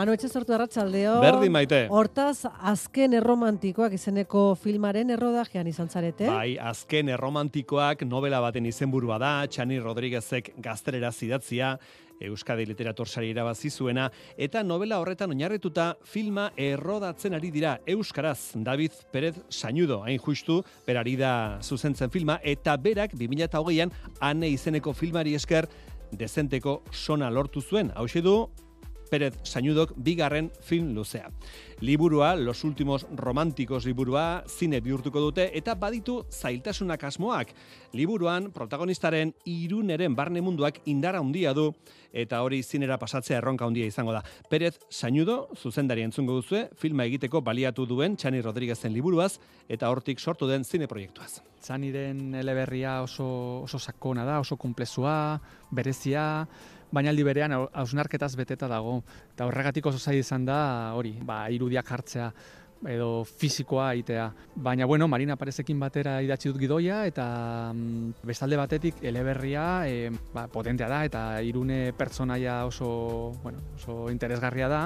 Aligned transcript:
Manu 0.00 0.14
etxe 0.16 0.30
sortu 0.32 0.54
arratsaldeo. 0.56 1.18
Berdin 1.20 1.52
maite. 1.52 1.78
Hortaz, 1.92 2.46
azken 2.72 3.12
erromantikoak 3.18 3.92
izeneko 3.92 4.54
filmaren 4.56 5.12
errodajean 5.12 5.66
izan 5.68 5.90
zarete. 5.92 6.24
Bai, 6.24 6.54
azken 6.56 7.10
erromantikoak 7.12 8.06
novela 8.08 8.38
baten 8.40 8.64
izenburua 8.70 9.18
da, 9.20 9.32
Txani 9.44 9.76
Rodriguezek 9.84 10.54
gazterera 10.64 11.10
zidatzia, 11.12 11.74
Euskadi 12.30 12.64
Literatur 12.70 13.12
Sari 13.12 13.28
irabazi 13.34 13.68
zuena, 13.68 14.06
eta 14.40 14.62
novela 14.64 15.02
horretan 15.04 15.36
oinarrituta 15.36 15.90
filma 16.14 16.48
errodatzen 16.56 17.36
ari 17.36 17.52
dira 17.52 17.74
Euskaraz, 17.84 18.54
David 18.54 18.96
Perez 19.12 19.34
Sañudo, 19.50 20.00
hain 20.06 20.16
justu, 20.24 20.62
berari 20.88 21.18
da 21.20 21.34
zuzentzen 21.60 22.08
filma, 22.08 22.38
eta 22.40 22.78
berak 22.80 23.12
2008an 23.20 23.92
ane 24.32 24.48
izeneko 24.56 24.96
filmari 24.96 25.36
esker 25.36 25.68
dezenteko 26.16 26.80
sona 26.90 27.28
lortu 27.28 27.60
zuen. 27.60 27.92
Hau 27.94 28.08
du, 28.24 28.36
Pérez 29.10 29.34
Sañudok 29.42 29.92
bigarren 29.96 30.50
film 30.60 30.94
luzea. 30.94 31.30
Liburua, 31.80 32.36
Los 32.36 32.62
Últimos 32.64 33.06
Románticos 33.10 33.84
liburua, 33.84 34.44
zine 34.46 34.80
bihurtuko 34.80 35.20
dute 35.20 35.50
eta 35.58 35.74
baditu 35.74 36.24
zailtasunak 36.30 37.04
asmoak. 37.04 37.52
Liburuan, 37.92 38.50
protagonistaren 38.52 39.34
iruneren 39.44 40.14
barne 40.14 40.40
munduak 40.40 40.80
indara 40.86 41.18
handia 41.18 41.52
du 41.54 41.72
eta 42.12 42.42
hori 42.42 42.62
zinera 42.62 42.98
pasatzea 42.98 43.38
erronka 43.38 43.66
handia 43.66 43.86
izango 43.86 44.12
da. 44.12 44.22
Pérez 44.48 44.78
Sañudo, 44.90 45.48
zuzendari 45.56 46.02
entzungo 46.02 46.34
duzue, 46.38 46.68
filma 46.76 47.04
egiteko 47.04 47.40
baliatu 47.42 47.86
duen 47.86 48.16
Txani 48.16 48.42
Rodríguezen 48.42 48.92
liburuaz 48.94 49.38
eta 49.68 49.90
hortik 49.90 50.20
sortu 50.20 50.46
den 50.46 50.64
zine 50.64 50.86
proiektuaz. 50.86 51.40
Txaniren 51.60 52.34
eleberria 52.40 53.00
oso, 53.04 53.26
oso 53.66 53.78
sakona 53.78 54.24
da, 54.24 54.38
oso 54.40 54.56
komplezua, 54.56 55.40
berezia, 55.70 56.46
baina 56.90 57.10
aldi 57.10 57.26
berean 57.26 57.54
hausnarketaz 57.54 58.34
beteta 58.38 58.68
dago. 58.68 59.00
Eta 59.34 59.46
horregatik 59.46 59.86
oso 59.86 59.98
zai 59.98 60.18
izan 60.20 60.44
da, 60.48 60.60
hori, 60.96 61.16
ba, 61.22 61.44
irudiak 61.50 61.92
hartzea 61.92 62.30
edo 62.88 63.24
fisikoa 63.24 63.92
itea. 63.94 64.30
Baina, 64.56 64.86
bueno, 64.86 65.08
Marina 65.08 65.36
Parezekin 65.36 65.80
batera 65.80 66.20
idatzi 66.24 66.48
dut 66.48 66.60
gidoia, 66.62 67.02
eta 67.06 67.72
mm, 67.74 68.24
bestalde 68.24 68.56
batetik 68.56 69.02
eleberria 69.04 69.64
e, 69.86 70.10
ba, 70.32 70.46
potentea 70.48 70.88
da, 70.88 71.04
eta 71.04 71.24
irune 71.44 71.92
pertsonaia 71.96 72.64
oso, 72.66 73.32
bueno, 73.42 73.60
oso 73.76 74.08
interesgarria 74.10 74.68
da, 74.72 74.82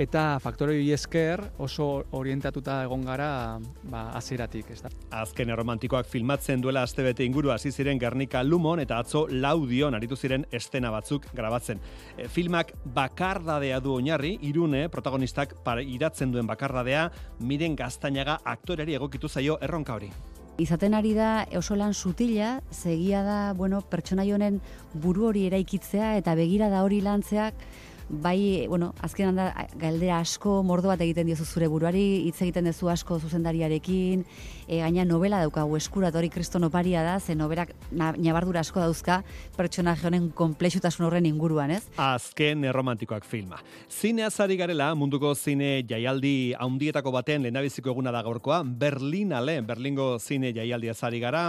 eta 0.00 0.38
faktore 0.40 0.72
hori 0.78 0.92
esker 0.94 1.42
oso 1.60 1.86
orientatuta 2.16 2.78
egon 2.86 3.04
gara 3.04 3.58
ba, 3.92 4.06
aziratik. 4.16 4.70
Ez 4.72 4.80
da. 4.84 4.90
Azken 5.20 5.52
erromantikoak 5.52 6.08
filmatzen 6.08 6.64
duela 6.64 6.86
astebete 6.86 7.26
inguru 7.26 7.52
hasi 7.52 7.72
ziren 7.72 8.00
Gernika 8.00 8.42
Lumon 8.42 8.80
eta 8.80 9.00
atzo 9.04 9.26
Laudion 9.30 9.94
aritu 9.98 10.16
ziren 10.16 10.46
estena 10.56 10.90
batzuk 10.94 11.28
grabatzen. 11.36 11.82
E, 12.16 12.28
filmak 12.28 12.72
bakardadea 12.94 13.80
du 13.84 13.92
oinarri, 13.98 14.38
irune 14.48 14.86
protagonistak 14.88 15.58
para 15.64 15.84
iratzen 15.84 16.32
duen 16.32 16.48
bakardadea, 16.48 17.10
miren 17.40 17.76
gaztainaga 17.76 18.40
aktorari 18.44 18.96
egokitu 18.96 19.28
zaio 19.28 19.58
erronka 19.60 20.00
hori. 20.00 20.10
Izaten 20.60 20.92
ari 20.92 21.14
da 21.16 21.46
oso 21.56 21.76
lan 21.76 21.94
sutila, 21.94 22.58
segia 22.70 23.22
da, 23.24 23.38
bueno, 23.56 23.80
pertsonai 23.80 24.26
honen 24.32 24.58
buru 24.92 25.30
hori 25.30 25.46
eraikitzea 25.48 26.16
eta 26.20 26.34
begira 26.36 26.68
da 26.72 26.82
hori 26.84 27.00
lantzeak 27.04 27.54
bai, 28.10 28.66
bueno, 28.68 28.92
azkenan 29.00 29.36
da 29.38 29.46
galdera 29.78 30.18
asko 30.18 30.60
mordo 30.66 30.90
bat 30.90 31.00
egiten 31.00 31.28
diozu 31.30 31.44
zure 31.46 31.68
buruari, 31.70 32.26
hitz 32.26 32.40
egiten 32.42 32.66
duzu 32.66 32.90
asko 32.90 33.20
zuzendariarekin, 33.20 34.24
e, 34.66 34.80
gaina 34.82 35.04
novela 35.06 35.38
daukagu 35.44 35.76
eskurat 35.78 36.14
hori 36.14 36.28
kristonoparia 36.28 37.04
da, 37.06 37.18
ze 37.20 37.36
noberak 37.38 37.70
nabardura 37.92 38.60
asko 38.60 38.82
dauzka 38.82 39.20
pertsonaje 39.56 40.08
honen 40.08 40.30
komplexutasun 40.34 41.06
horren 41.06 41.28
inguruan, 41.30 41.70
ez? 41.70 41.84
Azken 41.96 42.66
erromantikoak 42.66 43.24
filma. 43.24 43.62
Zine 43.88 44.26
azari 44.26 44.58
garela, 44.58 44.90
munduko 44.98 45.34
zine 45.34 45.84
jaialdi 45.86 46.52
haundietako 46.58 47.14
baten 47.14 47.46
lehendabiziko 47.46 47.94
eguna 47.94 48.10
da 48.10 48.24
gaurkoa, 48.26 48.64
Berlinale, 48.64 49.60
Berlingo 49.62 50.16
zine 50.18 50.52
jaialdi 50.56 50.90
azari 50.90 51.22
gara, 51.22 51.46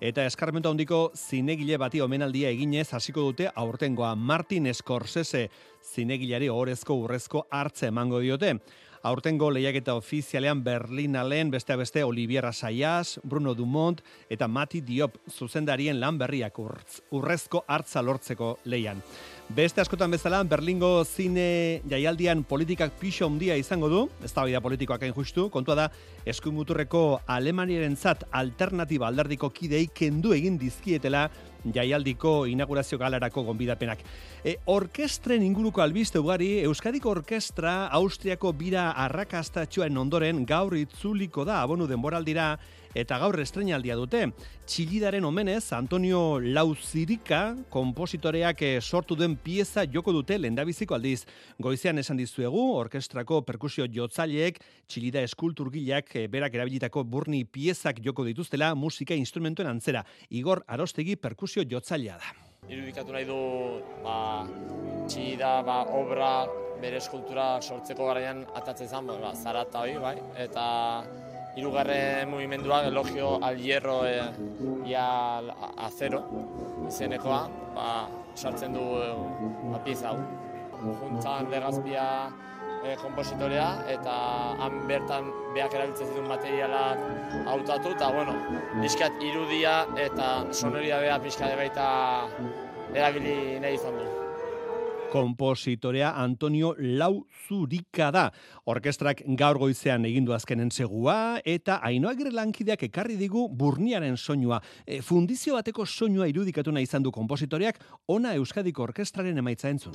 eta 0.00 0.24
eskarmentu 0.28 0.70
handiko 0.70 1.10
zinegile 1.16 1.78
bati 1.80 2.00
omenaldia 2.04 2.50
eginez 2.54 2.92
hasiko 2.94 3.26
dute 3.30 3.50
aurtengoa 3.54 4.14
Martin 4.14 4.72
Scorsese 4.74 5.48
zinegilari 5.84 6.48
orezko 6.48 6.96
urrezko 7.04 7.46
hartze 7.50 7.92
emango 7.92 8.20
diote. 8.24 8.56
Aurtengo 9.04 9.50
lehiaketa 9.52 9.92
ofizialean 9.98 10.62
Berlinalen 10.64 11.50
beste 11.52 11.74
beste 11.76 12.00
Oliviera 12.08 12.54
Saias, 12.56 13.20
Bruno 13.22 13.52
Dumont 13.52 13.98
eta 14.32 14.48
Mati 14.48 14.80
Diop 14.80 15.18
zuzendarien 15.28 16.00
lan 16.00 16.16
berriak 16.16 16.56
urrezko 17.12 17.66
hartza 17.68 18.00
lortzeko 18.00 18.54
leian. 18.64 19.02
Beste 19.52 19.82
askotan 19.82 20.08
bezala, 20.16 20.40
Berlingo 20.48 21.04
zine 21.04 21.82
jaialdian 21.84 22.46
politikak 22.48 22.96
pixo 22.96 23.28
handia 23.28 23.58
izango 23.60 23.90
du, 23.92 24.06
ez 24.24 24.32
da 24.32 24.60
politikoak 24.64 25.04
hain 25.04 25.12
justu, 25.12 25.50
kontua 25.50 25.74
da, 25.74 25.90
eskuimuturreko 26.24 27.20
Alemaniaren 27.26 27.96
zat 27.96 28.24
alternatiba 28.32 29.08
alderdiko 29.08 29.50
kidei 29.50 29.84
kendu 29.92 30.32
egin 30.32 30.56
dizkietela 30.56 31.28
jaialdiko 31.72 32.46
inaugurazio 32.46 32.98
galarako 32.98 33.44
gonbidapenak. 33.44 34.00
E, 34.44 34.56
orkestren 34.66 35.42
inguruko 35.42 35.82
albiste 35.82 36.18
ugari, 36.18 36.58
Euskadiko 36.64 37.10
Orkestra 37.10 37.86
Austriako 37.86 38.52
bira 38.52 38.90
arrakastatxoen 39.06 39.96
ondoren 39.96 40.44
gaur 40.46 40.76
itzuliko 40.76 41.44
da 41.44 41.62
abonu 41.62 41.86
denboraldira 41.88 42.54
eta 42.94 43.18
gaur 43.18 43.38
estrenaldia 43.42 43.96
dute. 43.98 44.22
Txilidaren 44.64 45.24
omenez, 45.26 45.72
Antonio 45.76 46.38
Lauzirika, 46.40 47.42
kompositoreak 47.70 48.62
eh, 48.62 48.80
sortu 48.80 49.16
den 49.18 49.36
pieza 49.36 49.84
joko 49.90 50.14
dute 50.14 50.38
lendabiziko 50.38 50.96
aldiz. 50.96 51.24
Goizean 51.58 51.98
esan 52.00 52.16
dizuegu, 52.20 52.62
orkestrako 52.78 53.42
perkusio 53.44 53.88
jotzaileek, 53.90 54.62
txilida 54.88 55.24
eskulturgileak 55.26 56.14
eh, 56.16 56.26
berak 56.30 56.54
erabilitako 56.54 57.04
burni 57.04 57.44
piezak 57.44 58.00
joko 58.04 58.24
dituztela 58.24 58.72
musika 58.74 59.14
instrumentuen 59.18 59.68
antzera. 59.68 60.04
Igor 60.30 60.64
Arostegi 60.66 61.16
perkusio 61.16 61.66
jotzailea 61.68 62.18
da. 62.18 62.34
Irudikatu 62.70 63.12
nahi 63.12 63.26
du 63.28 63.38
ba, 64.00 64.18
txilida, 65.10 65.58
ba, 65.66 65.82
obra, 65.92 66.30
bere 66.80 66.96
eskultura 67.00 67.58
sortzeko 67.60 68.08
garaian 68.08 68.42
atatzen 68.56 68.88
zan, 68.88 69.12
ba, 69.20 69.34
zarata 69.36 69.84
hori, 69.84 69.98
bai, 70.00 70.16
eta 70.46 70.64
irugarren 71.56 72.30
movimendua, 72.30 72.82
elogio 72.86 73.38
al 73.42 73.58
hierro 73.58 74.02
e, 74.06 74.16
ia 74.86 75.06
acero, 75.76 76.24
izenekoa, 76.88 77.42
ba, 77.74 77.90
sartzen 78.34 78.74
du 78.74 78.86
e, 78.98 79.10
ba, 79.70 79.82
pieza 79.84 80.10
hau. 80.10 80.18
Juntzan 81.00 81.48
legazpia 81.52 82.06
e, 82.84 82.96
kompositorea 83.00 83.68
eta 83.92 84.16
han 84.64 84.82
bertan 84.90 85.30
beak 85.54 85.76
erabiltzen 85.78 86.10
zituen 86.10 86.28
materialak 86.28 87.46
hautatu 87.54 87.94
eta 87.94 88.10
bueno, 88.16 88.34
pixkat 88.82 89.22
irudia 89.22 89.78
eta 90.08 90.34
sonoria 90.52 91.00
beha 91.06 91.22
pixkat 91.22 91.56
baita 91.62 91.88
erabili 92.92 93.60
nahi 93.62 93.80
izan 93.80 93.96
du 94.02 94.23
kompositorea 95.14 96.10
Antonio 96.18 96.74
Lau 96.78 97.26
Zurika 97.46 98.10
da. 98.10 98.24
Orkestrak 98.66 99.22
gaur 99.38 99.60
goizean 99.62 100.06
egindu 100.08 100.34
azkenen 100.34 100.72
segua 100.74 101.38
eta 101.44 101.78
ainoa 101.86 102.14
lankideak 102.32 102.82
ekarri 102.88 103.16
digu 103.16 103.48
burniaren 103.48 104.16
soinua. 104.16 104.60
E, 104.86 105.02
fundizio 105.02 105.54
bateko 105.54 105.86
soinua 105.86 106.26
irudikatu 106.26 106.72
nahi 106.72 106.82
izan 106.82 107.02
du 107.02 107.12
kompositoreak 107.12 107.78
ona 108.08 108.34
Euskadiko 108.34 108.82
Orkestraren 108.82 109.38
emaitza 109.38 109.70
entzun. 109.70 109.92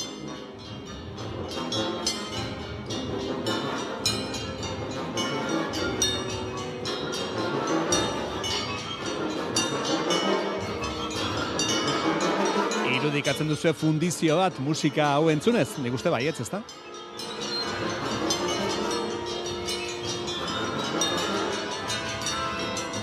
Irudikatzen 13.19 13.50
duzu 13.51 13.74
fundizio 13.75 14.38
bat 14.39 14.56
musika 14.63 15.10
hau 15.18 15.27
entzunez, 15.30 15.74
nik 15.83 15.94
uste 15.94 16.10
baietz, 16.10 16.39
ezta? 16.39 16.62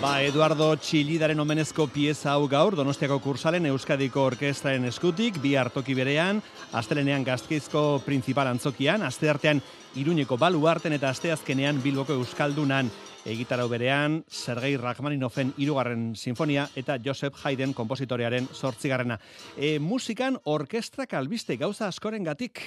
Ba, 0.00 0.22
Eduardo 0.24 0.70
Txilidaren 0.80 1.40
omenezko 1.40 1.88
pieza 1.92 2.32
hau 2.32 2.46
gaur, 2.48 2.76
Donostiako 2.78 3.18
kursalen 3.20 3.68
Euskadiko 3.68 4.24
Orkestraren 4.30 4.88
eskutik, 4.88 5.36
bi 5.42 5.52
hartoki 5.56 5.96
berean, 5.98 6.40
astelenean 6.72 7.24
gaztkeizko 7.26 8.00
principal 8.06 8.48
antzokian, 8.48 9.04
aste 9.04 9.28
artean 9.28 9.60
Iruñeko 9.96 10.38
baluarten 10.40 10.96
eta 10.96 11.12
asteazkenean 11.12 11.82
Bilboko 11.84 12.16
Euskaldunan 12.16 12.88
egitarau 13.26 13.66
berean, 13.68 14.20
Sergei 14.30 14.76
Rachmaninoffen 14.78 15.52
irugarren 15.58 16.14
sinfonia 16.14 16.68
eta 16.78 16.98
Joseph 17.02 17.42
Haydn 17.42 17.74
kompositorearen 17.74 18.48
sortzigarrena. 18.54 19.18
E, 19.56 19.78
musikan 19.82 20.38
orkestrak 20.44 21.14
albiste 21.18 21.58
gauza 21.60 21.90
askoren 21.90 22.24
gatik. 22.24 22.62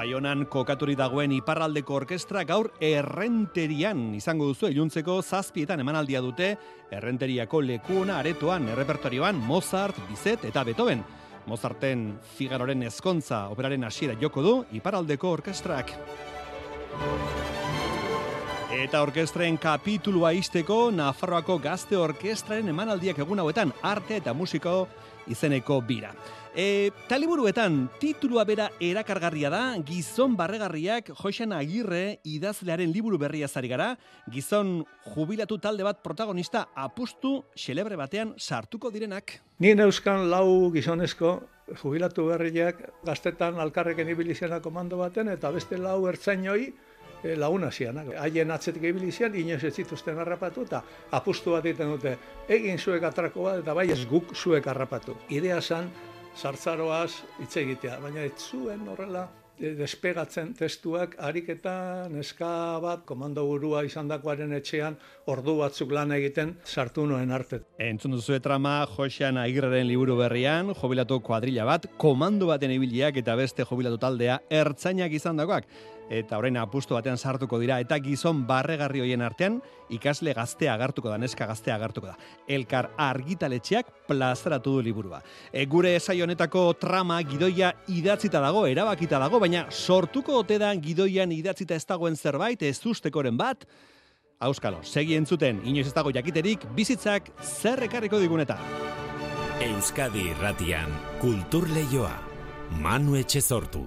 Baionan 0.00 0.46
kokaturi 0.48 0.94
dagoen 0.96 1.34
iparraldeko 1.36 1.92
orkestra 1.98 2.40
gaur 2.48 2.70
errenterian 2.80 4.14
izango 4.16 4.46
duzu 4.48 4.70
iluntzeko 4.72 5.18
zazpietan 5.20 5.82
emanaldia 5.82 6.22
dute 6.24 6.46
errenteriako 6.96 7.60
lekuona 7.60 8.16
aretoan 8.22 8.70
errepertorioan 8.72 9.36
Mozart, 9.44 9.98
Bizet 10.08 10.46
eta 10.48 10.64
Beethoven. 10.64 11.04
Mozarten 11.52 12.06
Figaroren 12.38 12.86
ezkontza 12.88 13.42
operaren 13.52 13.84
hasiera 13.84 14.16
joko 14.22 14.46
du 14.46 14.54
iparraldeko 14.80 15.34
orkestrak. 15.36 15.92
Eta 18.80 19.04
orkestren 19.04 19.60
kapitulua 19.60 20.32
izteko 20.32 20.86
Nafarroako 20.96 21.58
gazte 21.60 22.00
orkestraren 22.00 22.72
emanaldiak 22.72 23.20
egun 23.20 23.44
hauetan 23.44 23.76
arte 23.84 24.16
eta 24.22 24.32
musiko 24.32 24.86
izeneko 25.28 25.80
bira. 25.80 26.14
E, 26.50 26.90
taliburuetan, 27.06 27.84
titulua 28.02 28.42
bera 28.42 28.70
erakargarria 28.82 29.50
da, 29.52 29.62
gizon 29.86 30.34
barregarriak 30.34 31.12
Joxan 31.14 31.52
Agirre 31.54 32.18
idazlearen 32.26 32.90
liburu 32.90 33.20
berria 33.22 33.46
zari 33.46 33.70
gara, 33.70 33.92
gizon 34.34 34.80
jubilatu 35.14 35.60
talde 35.62 35.86
bat 35.86 36.02
protagonista 36.02 36.66
apustu 36.74 37.44
xelebre 37.54 37.94
batean 37.96 38.34
sartuko 38.36 38.90
direnak. 38.90 39.38
Ni 39.60 39.70
euskan 39.70 40.26
lau 40.30 40.72
gizonezko 40.74 41.38
jubilatu 41.78 42.26
berriak 42.32 42.82
gaztetan 43.06 43.60
alkarreken 43.62 44.08
ibilizena 44.10 44.60
komando 44.60 44.98
baten 44.98 45.28
eta 45.28 45.52
beste 45.54 45.78
lau 45.78 46.08
ertzainoi 46.10 46.72
e, 47.22 47.34
laguna 47.36 47.70
zianak. 47.70 48.12
Haien 48.20 48.50
atzetik 48.50 48.84
ibilizian, 48.90 49.34
inoz 49.34 49.62
ez 49.64 49.74
zituzten 49.74 50.18
harrapatu 50.18 50.66
eta 50.68 50.82
apustu 51.16 51.56
bat 51.56 51.66
egiten 51.66 51.92
dute 51.94 52.16
egin 52.48 52.78
zuek 52.78 53.04
atrako 53.10 53.48
bat 53.48 53.64
eta 53.64 53.74
bai 53.74 53.90
ez 53.90 54.04
guk 54.10 54.34
zuek 54.34 54.66
harrapatu. 54.66 55.16
Idea 55.28 55.60
zan, 55.60 55.90
sartzaroaz 56.36 57.22
hitz 57.40 57.56
egitea, 57.56 57.98
baina 58.00 58.24
ez 58.24 58.36
zuen 58.38 58.88
horrela 58.88 59.28
e, 59.58 59.74
despegatzen 59.78 60.54
testuak 60.58 61.16
ariketa 61.30 62.08
neska 62.12 62.52
bat 62.82 63.04
komando 63.08 63.44
burua 63.48 63.84
izandakoaren 63.88 64.56
etxean 64.60 64.96
ordu 65.34 65.58
batzuk 65.60 65.92
lan 65.96 66.16
egiten 66.16 66.56
sartu 66.64 67.06
noen 67.06 67.30
arte. 67.36 67.62
Entzun 67.80 68.12
duzu 68.12 68.36
trama 68.44 68.84
Josean 68.92 69.38
Agirreren 69.40 69.86
liburu 69.88 70.18
berrian, 70.18 70.74
jubilatu 70.76 71.16
kuadrilla 71.24 71.64
bat, 71.64 71.86
komando 71.96 72.50
baten 72.50 72.74
ibiliak 72.74 73.16
eta 73.16 73.32
beste 73.40 73.64
jubilatu 73.64 73.96
taldea 74.02 74.34
ertzainak 74.52 75.14
izandakoak 75.16 75.70
eta 76.12 76.36
orain 76.36 76.58
apustu 76.60 76.92
batean 76.92 77.16
sartuko 77.16 77.56
dira 77.62 77.78
eta 77.80 77.96
gizon 78.04 78.42
barregarri 78.44 79.00
hoien 79.00 79.24
artean 79.24 79.56
ikasle 79.96 80.34
gaztea 80.36 80.74
agartuko 80.74 81.08
da, 81.08 81.16
neska 81.22 81.48
gaztea 81.48 81.78
agartuko 81.80 82.10
da. 82.10 82.18
Elkar 82.44 82.90
argitaletxeak 83.00 83.94
plazaratu 84.10 84.76
du 84.76 84.82
liburua. 84.84 85.22
E, 85.48 85.64
gure 85.64 85.94
esai 85.96 86.18
honetako 86.20 86.74
trama 86.82 87.16
gidoia 87.24 87.72
idatzita 87.88 88.44
dago, 88.44 88.66
erabakita 88.68 89.22
dago, 89.22 89.40
baina 89.40 89.70
sortuko 89.70 90.42
ote 90.42 90.60
da 90.60 90.74
gidoian 90.76 91.32
idatzita 91.32 91.80
ez 91.80 91.86
dagoen 91.88 92.18
zerbait 92.18 92.60
ez 92.60 92.76
ustekoren 92.84 93.40
bat, 93.40 93.64
Auskalo, 94.40 94.78
segi 94.80 95.18
entzuten, 95.20 95.58
inoiz 95.68 95.90
ez 95.90 95.92
dago 95.92 96.08
jakiterik, 96.16 96.62
bizitzak 96.72 97.26
zer 97.44 97.82
ekarriko 97.84 98.16
diguneta. 98.22 98.56
Euskadi 99.60 100.30
Irratian, 100.30 100.94
Kultur 101.20 101.68
Leioa, 101.68 102.14
Manu 102.80 103.18
Etxezortu. 103.20 103.84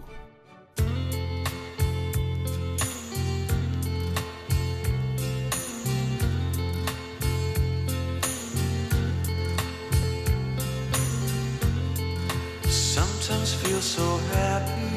Sometimes 12.69 13.55
feel 13.55 13.81
so 13.81 14.19
happy 14.35 14.93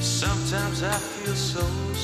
Sometimes 0.00 0.82
I 0.82 0.98
feel 0.98 1.34
so 1.34 1.97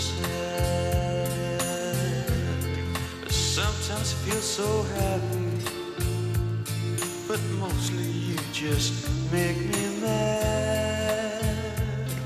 so 4.45 4.85
happy 4.95 5.57
But 7.27 7.41
mostly 7.59 8.05
you 8.29 8.37
just 8.53 9.09
make 9.33 9.57
me 9.57 9.85
mad 10.03 10.45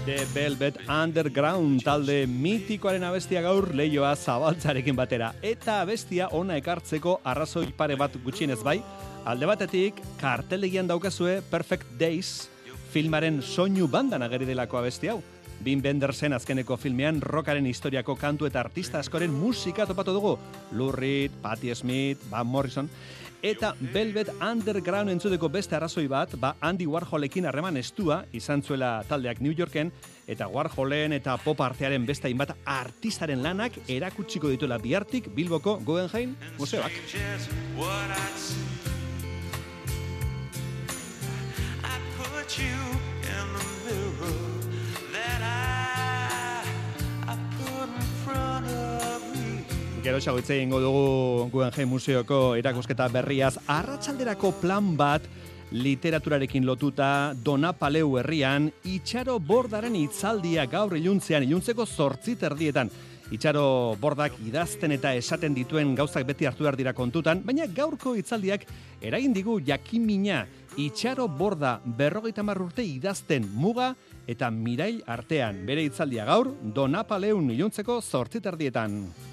The 0.04 0.26
Velvet 0.34 0.76
Underground 0.88 1.84
talde 1.86 2.26
mitikoaren 2.26 3.04
abestia 3.06 3.42
gaur 3.44 3.68
leioa 3.76 4.14
zabaltzarekin 4.16 4.96
batera. 4.96 5.34
Eta 5.44 5.82
abestia 5.82 6.30
ona 6.32 6.56
ekartzeko 6.56 7.20
arrazoi 7.28 7.68
pare 7.76 7.94
bat 8.00 8.16
gutxienez 8.24 8.62
bai, 8.64 8.78
Alde 9.28 9.44
batetik, 9.44 10.00
kartelegian 10.16 10.88
daukazue 10.88 11.42
Perfect 11.50 11.98
Days 12.00 12.48
filmaren 12.88 13.42
soinu 13.44 13.84
bandan 13.92 14.24
ageri 14.24 14.48
delako 14.48 14.80
abesti 14.80 15.12
hau. 15.12 15.20
Bin 15.60 15.82
Bendersen 15.82 16.32
azkeneko 16.32 16.76
filmean 16.76 17.20
rockaren 17.20 17.66
historiako 17.66 18.16
kantu 18.16 18.46
eta 18.46 18.60
artista 18.60 18.98
askoren 18.98 19.32
musika 19.34 19.86
topatu 19.86 20.14
dugu. 20.14 20.36
Lou 20.72 20.92
Reed, 20.92 21.32
Patti 21.42 21.74
Smith, 21.74 22.20
Van 22.30 22.46
Morrison. 22.46 22.88
Eta 23.42 23.74
Velvet 23.78 24.32
Underground 24.42 25.12
entzudeko 25.12 25.48
beste 25.48 25.76
arrazoi 25.76 26.08
bat, 26.10 26.32
ba 26.40 26.56
Andy 26.60 26.86
Warholekin 26.90 27.46
harreman 27.46 27.76
estua 27.78 28.24
izan 28.34 28.64
zuela 28.66 29.04
taldeak 29.06 29.38
New 29.40 29.54
Yorken, 29.54 29.92
eta 30.26 30.48
Warholen 30.50 31.14
eta 31.14 31.36
pop 31.44 31.60
artearen 31.62 32.06
beste 32.06 32.26
hainbat 32.26 32.56
artistaren 32.66 33.42
lanak 33.42 33.78
erakutsiko 33.86 34.50
dituela 34.50 34.78
bihartik 34.82 35.30
Bilboko 35.34 35.78
Guggenheim 35.86 36.34
Museoak. 36.58 36.98
Gero 50.08 50.22
xagutze 50.24 50.56
ingo 50.56 50.78
dugu 50.80 51.50
Guggenheim 51.52 51.90
Museoko 51.92 52.54
erakusketa 52.56 53.10
berriaz 53.12 53.58
arratsalderako 53.68 54.54
plan 54.56 54.94
bat 54.96 55.26
literaturarekin 55.68 56.64
lotuta 56.64 57.34
Donapaleu 57.44 58.16
herrian 58.16 58.70
itxaro 58.88 59.36
bordaren 59.36 59.98
itzaldia 60.00 60.64
gaur 60.64 60.96
iluntzean 60.96 61.44
iluntzeko 61.44 61.84
zortzi 61.84 62.38
terdietan. 62.40 62.88
Itxaro 63.36 63.98
bordak 64.00 64.40
idazten 64.48 64.96
eta 64.96 65.12
esaten 65.12 65.52
dituen 65.52 65.92
gauzak 65.92 66.24
beti 66.24 66.48
hartu 66.48 66.64
behar 66.64 66.80
dira 66.80 66.96
kontutan, 66.96 67.44
baina 67.44 67.68
gaurko 67.68 68.16
itzaldiak 68.16 68.64
eragin 69.04 69.36
digu 69.36 69.60
jakimina 69.60 70.46
itxaro 70.80 71.28
borda 71.28 71.82
berrogeita 71.84 72.40
urte 72.56 72.82
idazten 72.82 73.44
muga 73.52 73.94
eta 74.26 74.48
mirail 74.50 75.02
artean. 75.06 75.66
Bere 75.66 75.84
itzaldia 75.84 76.24
gaur, 76.24 76.54
donapaleun 76.64 77.50
iluntzeko 77.50 78.00
zortzitardietan. 78.00 79.27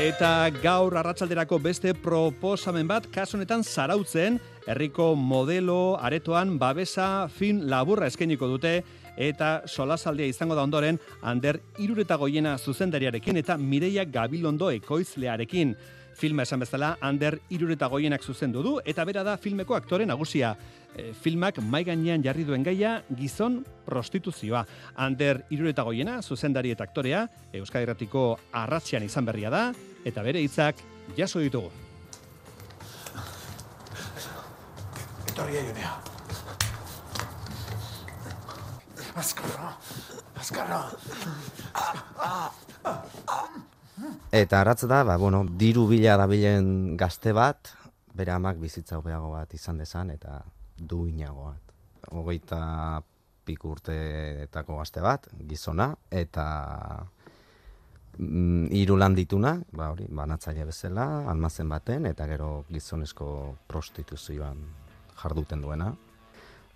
Eta 0.00 0.48
gaur 0.62 0.94
arratsalderako 0.96 1.58
beste 1.60 1.90
proposamen 1.92 2.88
bat 2.88 3.04
kasunetan 3.12 3.60
zarautzen, 3.60 4.38
herriko 4.64 5.10
modelo 5.12 5.98
aretoan 6.00 6.54
babesa 6.56 7.28
fin 7.28 7.66
laburra 7.68 8.08
eskeniko 8.08 8.48
dute 8.48 8.78
eta 9.20 9.50
solasaldia 9.68 10.30
izango 10.30 10.56
da 10.56 10.64
ondoren 10.64 10.96
Ander 11.20 11.58
Irureta 11.84 12.16
Goiena 12.16 12.56
zuzendariarekin 12.56 13.42
eta 13.42 13.58
Mireia 13.60 14.06
Gabilondo 14.08 14.70
ekoizlearekin. 14.72 15.76
Filma 16.20 16.44
esan 16.44 16.60
bezala, 16.60 16.98
Ander 17.00 17.38
Irureta 17.48 17.86
Goienak 17.88 18.20
zuzendu 18.20 18.60
du 18.60 18.74
eta 18.84 19.06
bera 19.08 19.22
da 19.24 19.38
filmeko 19.40 19.72
aktore 19.72 20.04
nagusia. 20.04 20.50
E, 20.92 21.14
filmak 21.16 21.62
mai 21.64 21.80
gainean 21.88 22.20
jarri 22.20 22.44
duen 22.44 22.60
gaia 22.66 22.98
gizon 23.16 23.62
prostituzioa. 23.86 24.60
Ander 25.00 25.46
Irureta 25.48 25.80
Goiena 25.86 26.18
zuzendari 26.20 26.74
eta 26.74 26.84
aktorea 26.84 27.22
Euskadi 27.56 27.88
Erratiko 27.88 28.24
arratzean 28.52 29.06
izan 29.06 29.24
berria 29.24 29.48
da 29.48 29.62
eta 30.04 30.20
bere 30.26 30.44
hitzak 30.44 30.84
jaso 31.16 31.40
ditugu. 31.40 31.72
Etorri 35.32 35.56
junea. 35.70 35.96
Azkarra, 39.24 39.72
azkarra. 40.36 40.84
Eta 44.32 44.60
aratz 44.60 44.84
da, 44.86 45.02
ba, 45.04 45.16
bueno, 45.18 45.44
diru 45.44 45.86
bila 45.90 46.16
dabilen 46.20 46.96
gazte 46.96 47.32
bat, 47.36 47.72
bere 48.14 48.32
amak 48.32 48.58
bizitza 48.62 48.98
hobeago 48.98 49.32
bat 49.34 49.54
izan 49.54 49.78
dezan, 49.80 50.10
eta 50.14 50.40
duinago 50.76 51.50
bat. 51.50 51.74
Hogeita 52.10 52.60
piku 53.44 53.72
urteetako 53.74 54.78
gazte 54.80 55.02
bat, 55.04 55.26
gizona, 55.48 55.90
eta 56.10 56.46
mm, 58.18 58.70
hiru 58.78 58.96
lan 59.00 59.16
dituna, 59.18 59.56
ba, 59.72 59.90
hori, 59.94 60.06
banatzaile 60.06 60.68
bezala, 60.68 61.08
almazen 61.30 61.68
baten, 61.68 62.06
eta 62.10 62.28
gero 62.30 62.52
gizonezko 62.70 63.56
prostituzioan 63.68 64.62
jarduten 65.22 65.66
duena. 65.66 65.90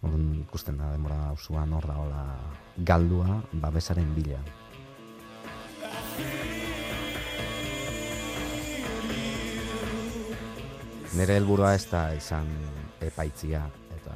Orduan 0.04 0.34
ikusten 0.42 0.76
da 0.76 0.90
denbora 0.92 1.30
auzuan 1.30 1.72
hor 1.72 1.86
da 1.88 1.96
hola 2.02 2.24
galdua 2.90 3.40
babesaren 3.64 4.12
bila. 4.18 4.42
Nire 11.14 11.36
helburua 11.38 11.76
ez 11.76 11.84
da 11.86 12.08
izan 12.10 12.48
epaitzia 13.06 13.60
eta 13.94 14.14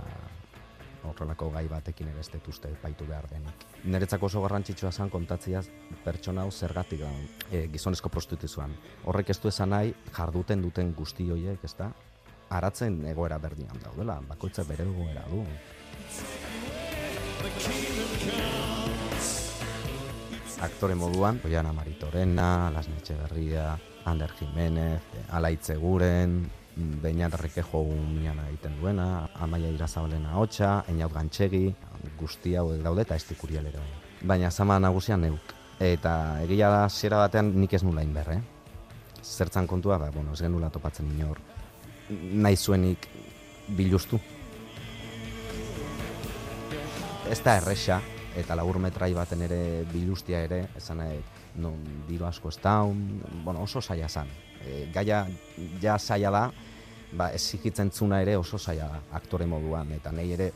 horrelako 1.06 1.52
gai 1.54 1.62
batekin 1.70 2.08
ere 2.10 2.24
ez 2.24 2.30
dut 2.32 2.48
uste 2.50 2.72
epaitu 2.74 3.06
behar 3.06 3.28
denik. 3.30 3.62
Niretzako 3.84 4.26
oso 4.26 4.42
garrantzitsua 4.42 4.90
zen 4.90 5.12
kontatzia 5.12 5.62
pertsona 6.02 6.42
hau 6.42 6.50
zergatik 6.50 7.04
da 7.04 7.12
e, 7.52 7.68
gizonezko 7.70 8.10
prostituzioan. 8.10 8.74
Horrek 9.06 9.30
ez 9.30 9.38
du 9.38 9.46
esan 9.52 9.70
nahi 9.76 9.94
jarduten 10.10 10.66
duten 10.66 10.90
guzti 10.98 11.28
horiek, 11.30 11.62
ez 11.62 11.74
da? 11.78 11.92
Aratzen 12.58 12.98
egoera 13.06 13.38
berdinan 13.38 13.78
daudela, 13.84 14.18
bakoitza 14.26 14.66
bere 14.66 14.88
egoera 14.90 15.22
du. 15.30 15.44
Aktore 20.66 20.98
moduan, 20.98 21.38
Oiana 21.46 21.70
Maritorena, 21.72 22.72
Lasne 22.74 22.98
Etxeberria, 22.98 23.76
Ander 24.10 24.32
Jimenez, 24.40 25.04
Alaitze 25.30 25.76
Guren, 25.78 26.40
Beñat 26.78 27.34
Rekejo 27.34 27.82
miana 27.90 28.44
egiten 28.48 28.76
duena, 28.78 29.28
Amaia 29.34 29.70
Irazabalena 29.74 30.36
hotxa, 30.38 30.84
Einaut 30.86 31.10
Gantxegi, 31.10 31.72
guzti 32.20 32.54
hauek 32.54 32.84
daude 32.84 33.02
eta 33.02 33.16
estikuriel 33.18 33.66
ere. 33.66 33.82
Baina 34.22 34.50
zama 34.50 34.78
nagusian 34.78 35.20
neuk. 35.26 35.54
Eta 35.82 36.12
egia 36.44 36.70
da 36.70 36.88
zera 36.88 37.18
batean 37.24 37.50
nik 37.58 37.74
ez 37.74 37.82
nula 37.82 38.06
inber, 38.06 38.30
eh? 38.36 38.40
Zertzan 39.22 39.66
kontua, 39.66 39.98
ba, 39.98 40.12
bueno, 40.14 40.32
ez 40.32 40.40
genula 40.40 40.70
topatzen 40.70 41.10
inor. 41.16 41.40
Nahi 42.08 42.56
zuenik 42.56 43.08
biluztu. 43.76 44.20
Ez 47.28 47.42
da 47.42 47.58
erresa, 47.58 48.00
eta 48.38 48.54
labur 48.54 48.78
metrai 48.78 49.12
baten 49.18 49.42
ere 49.42 49.62
bilustia 49.90 50.44
ere, 50.46 50.68
esan 50.78 51.02
nahi, 51.02 51.18
non 51.58 51.82
diru 52.06 52.30
asko 52.30 52.54
ez 52.54 52.60
daun, 52.62 53.02
bueno, 53.44 53.66
oso 53.66 53.82
saia 53.82 54.08
zan. 54.08 54.30
E, 54.66 54.86
gaia 54.94 55.26
ja 55.82 55.98
saia 55.98 56.30
da, 56.30 56.48
ba, 57.12 57.30
ezikitzen 57.32 57.90
zuna 57.90 58.20
ere 58.22 58.36
oso 58.36 58.58
saia 58.58 58.88
da, 58.88 59.00
aktore 59.18 59.46
moduan, 59.46 59.92
eta 59.96 60.12
nahi 60.12 60.34
ere 60.36 60.50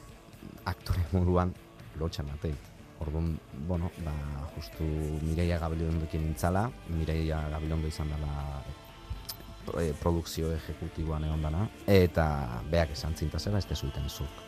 aktore 0.64 1.06
moduan 1.12 1.54
lotxan 2.00 2.28
mateit. 2.28 2.70
Orduan, 3.02 3.32
bueno, 3.66 3.90
ba, 4.04 4.12
justu 4.56 4.84
Mireia 5.26 5.58
Gabilondokin 5.58 6.22
nintzala, 6.22 6.68
Mireia 6.88 7.40
Gabilondo 7.50 7.88
izan 7.90 8.12
dela 8.14 8.62
e, 9.80 9.92
produkzio 9.98 10.52
ejecutiboan 10.54 11.26
egon 11.26 11.42
dana, 11.42 11.66
eta 11.86 12.26
beak 12.70 12.94
esan 12.94 13.16
zinta 13.18 13.40
zera, 13.42 13.58
ez 13.58 13.66
tezuiten 13.66 14.08
zuk. 14.08 14.42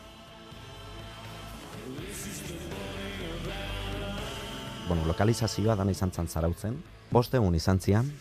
Bueno, 4.87 5.05
lokalizazioa 5.09 5.75
dana 5.75 5.91
izan 5.91 6.11
zan 6.13 6.27
zarautzen, 6.27 6.77
boste 7.11 7.39
egun 7.41 7.55
izan 7.57 7.79
zian, 7.81 8.11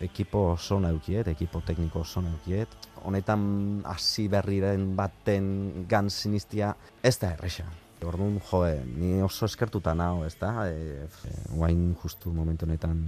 ekipo 0.00 0.52
oso 0.52 0.78
naukiet, 0.80 1.28
ekipo 1.28 1.60
tekniko 1.66 2.02
oso 2.04 2.22
naukiet, 2.22 2.74
honetan 3.04 3.82
hasi 3.86 4.28
berriren 4.28 4.94
baten 4.96 5.86
gan 5.90 6.10
sinistia 6.10 6.74
ez 7.02 7.16
da 7.18 7.32
erresa. 7.36 7.66
Orduan, 8.06 8.38
joe, 8.50 8.76
ni 8.94 9.16
oso 9.22 9.48
eskertuta 9.48 9.94
nao, 9.98 10.22
ez 10.26 10.36
da? 10.38 10.52
E, 10.70 11.08
guain 11.50 11.96
justu 12.02 12.30
momentu 12.32 12.66
honetan 12.66 13.02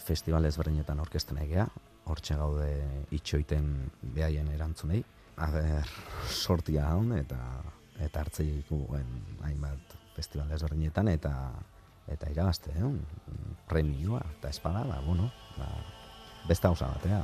festival 0.00 0.46
ezberdinetan 0.46 1.00
orkesten 1.02 1.40
egea, 1.42 1.66
hortxe 2.10 2.36
gaude 2.38 2.70
itxoiten 3.16 3.72
behaien 4.14 4.48
erantzunei. 4.54 5.02
A 5.40 5.50
ber, 5.50 5.90
sortia 6.28 6.86
haun 6.92 7.14
eta 7.16 7.40
eta 8.00 8.22
hartzei 8.22 8.46
ikuen 8.62 9.08
hainbat 9.44 9.96
festival 10.16 10.50
ezberdinetan 10.56 11.10
eta 11.12 11.34
eta 12.10 12.30
irabazte, 12.32 12.72
eh? 12.74 12.90
premioa 13.68 14.22
eta 14.38 14.50
espada, 14.50 14.82
ba, 14.88 14.98
bueno, 15.04 15.28
ba, 15.58 15.68
beste 16.48 16.68
hausa 16.68 16.88
batea. 16.94 17.22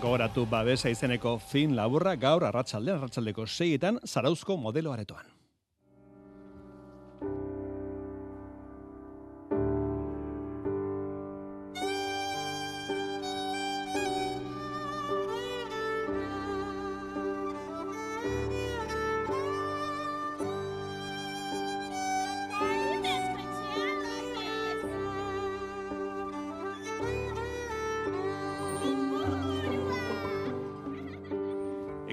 Gogoratu 0.00 0.44
babesa 0.46 0.90
izeneko 0.92 1.38
fin 1.38 1.74
laburra 1.76 2.14
gaur 2.20 2.44
arratsaldean 2.44 3.00
arratsaldeko 3.00 3.46
seietan 3.46 3.98
zarauzko 4.04 4.56
modelo 4.60 4.92
aretoan. 4.92 5.35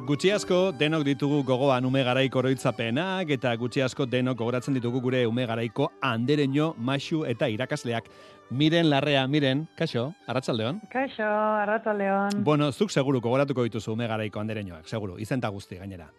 Gutxi 0.03 0.33
asko 0.35 0.73
denok 0.75 1.05
ditugu 1.07 1.37
gogoan 1.47 1.85
ume 1.87 2.01
garaiko 2.03 2.41
oroitzapenak 2.41 3.29
eta 3.31 3.53
gutxi 3.55 3.79
asko 3.85 4.03
denok 4.03 4.35
gogoratzen 4.41 4.75
ditugu 4.75 4.99
gure 5.05 5.21
ume 5.29 5.45
garaiko 5.47 5.87
andereño, 6.03 6.73
maxu 6.75 7.21
eta 7.23 7.47
irakasleak. 7.47 8.09
Miren 8.51 8.89
larrea, 8.91 9.21
miren, 9.31 9.61
kaixo, 9.79 10.09
arratsaldeon. 10.27 10.81
Kaixo, 10.91 11.23
arratsaldeon. 11.61 12.43
Bueno, 12.43 12.73
zuk 12.73 12.91
seguru 12.91 13.21
gogoratuko 13.23 13.63
dituzu 13.63 13.95
ume 13.95 14.11
garaiko 14.11 14.43
andereñoak, 14.43 14.91
seguru, 14.91 15.15
izenta 15.23 15.47
guzti 15.47 15.79
gainera. 15.79 16.09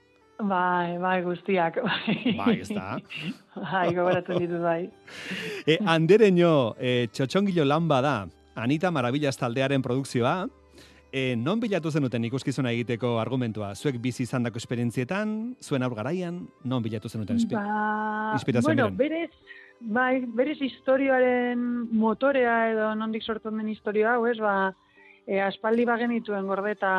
Bai, 0.41 0.97
bai, 0.99 1.21
guztiak. 1.29 1.83
Bai, 1.85 2.37
Bai, 2.41 2.59
ez 2.65 2.73
da. 2.73 2.97
bai, 3.69 3.87
gogoratzen 3.93 4.41
ditut 4.47 4.65
bai. 4.65 4.81
E, 5.67 5.77
andereño, 5.85 6.73
e, 6.81 7.11
txotxongilo 7.13 7.69
lan 7.69 7.93
bada, 7.93 8.23
Anita 8.57 8.89
Maravillas 8.91 9.37
taldearen 9.37 9.85
produkzioa, 9.85 10.39
e, 11.15 11.37
non 11.39 11.61
bilatu 11.63 11.93
zenuten 11.95 12.25
ikuskizuna 12.27 12.73
egiteko 12.75 13.21
argumentua? 13.23 13.69
Zuek 13.79 14.01
bizi 14.03 14.25
izandako 14.27 14.59
esperientzietan, 14.59 15.55
zuen 15.63 15.85
aur 15.87 15.95
garaian, 15.95 16.41
non 16.67 16.83
bilatu 16.83 17.09
zenuten 17.09 17.39
espi- 17.39 17.55
Ba, 17.55 18.33
inspirazioa 18.35 18.67
bueno, 18.73 18.89
miren? 18.91 18.97
berez, 18.99 19.31
bai, 19.81 20.25
berez 20.27 20.59
historioaren 20.61 21.63
motorea 21.95 22.57
edo 22.73 22.95
nondik 22.99 23.23
sortu 23.23 23.53
den 23.55 23.69
historia 23.71 24.17
hau, 24.17 24.27
ez, 24.27 24.39
ba, 24.43 24.75
e, 25.27 25.39
aspaldi 25.41 25.85
bagenituen 25.87 26.47
gordeta 26.51 26.91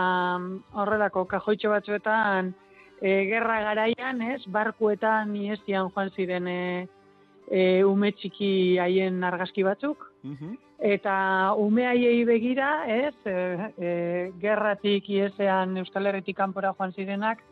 horrelako 0.72 1.26
kajoitxo 1.28 1.70
batzuetan, 1.76 2.54
e, 3.02 3.26
gerra 3.28 3.60
garaian, 3.68 4.22
ez, 4.32 4.42
barkuetan 4.48 5.36
iestian 5.36 5.92
joan 5.92 6.10
ziren 6.16 6.48
e, 6.48 6.88
e, 7.50 7.84
ume 7.84 8.12
txiki 8.12 8.78
haien 8.82 9.24
argazki 9.24 9.64
batzuk, 9.64 10.12
Mhm. 10.26 10.58
Eta 10.80 11.54
ume 11.58 11.86
haiei 11.88 12.26
begira, 12.28 12.84
ez, 12.92 13.16
e, 13.26 13.34
e, 13.78 14.32
gerratik 14.42 15.08
iesean 15.10 15.78
Euskal 15.78 16.10
Herritik 16.10 16.36
kanpora 16.38 16.74
joan 16.74 16.92
zirenak, 16.94 17.44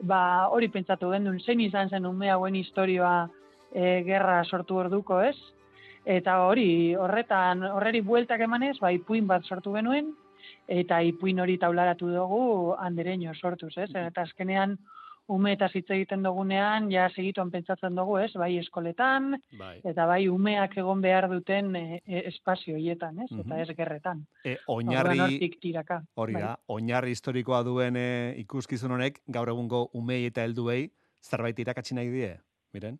ba, 0.00 0.48
hori 0.50 0.68
pentsatu 0.68 1.12
gendun, 1.12 1.38
zein 1.40 1.60
izan 1.60 1.90
zen 1.90 2.06
ume 2.06 2.30
hauen 2.30 2.56
historioa 2.56 3.28
e, 3.70 4.02
gerra 4.08 4.42
sortu 4.44 4.80
orduko, 4.82 5.20
ez? 5.20 5.36
Eta 6.04 6.40
hori, 6.48 6.94
horretan, 6.96 7.62
horreri 7.62 8.00
bueltak 8.00 8.40
emanez, 8.40 8.78
ba, 8.80 8.90
ipuin 8.92 9.26
bat 9.26 9.44
sortu 9.44 9.72
genuen, 9.76 10.10
eta 10.66 11.00
ipuin 11.02 11.40
hori 11.40 11.56
taularatu 11.58 12.10
dugu 12.10 12.74
andereño 12.74 13.34
sortuz, 13.34 13.76
ez? 13.78 13.90
Eta 13.94 14.22
azkenean, 14.22 14.78
ume 15.28 15.52
eta 15.56 15.68
hitz 15.72 15.86
egiten 15.90 16.22
dugunean, 16.22 16.90
ja 16.92 17.06
segituan 17.14 17.50
pentsatzen 17.50 17.94
dugu, 17.96 18.18
ez? 18.20 18.32
Bai 18.36 18.58
eskoletan, 18.60 19.38
Bai. 19.58 19.80
eta 19.84 20.04
bai 20.06 20.28
umeak 20.28 20.76
egon 20.76 21.00
behar 21.00 21.28
duten 21.30 21.74
e, 21.76 22.00
e, 22.06 22.22
espazio 22.28 22.76
hietan, 22.76 23.18
ez? 23.24 23.30
Eta 23.32 23.54
Mhm. 23.54 23.60
ez 23.60 23.76
gerretan. 23.76 24.26
E, 24.44 24.58
oinarri, 24.68 25.50
tiraka. 25.60 26.02
hori 26.16 26.34
bai. 26.34 26.42
da, 26.42 26.58
oinarri 26.68 27.10
historikoa 27.10 27.62
duen 27.64 27.96
e, 27.96 28.34
ikuskizun 28.38 28.90
honek, 28.92 29.20
gaur 29.26 29.48
egungo 29.48 29.88
umei 29.94 30.26
eta 30.26 30.42
helduei 30.44 30.90
zerbait 31.22 31.58
irakatsi 31.58 31.94
nahi 31.94 32.10
die, 32.10 32.36
miren? 32.74 32.98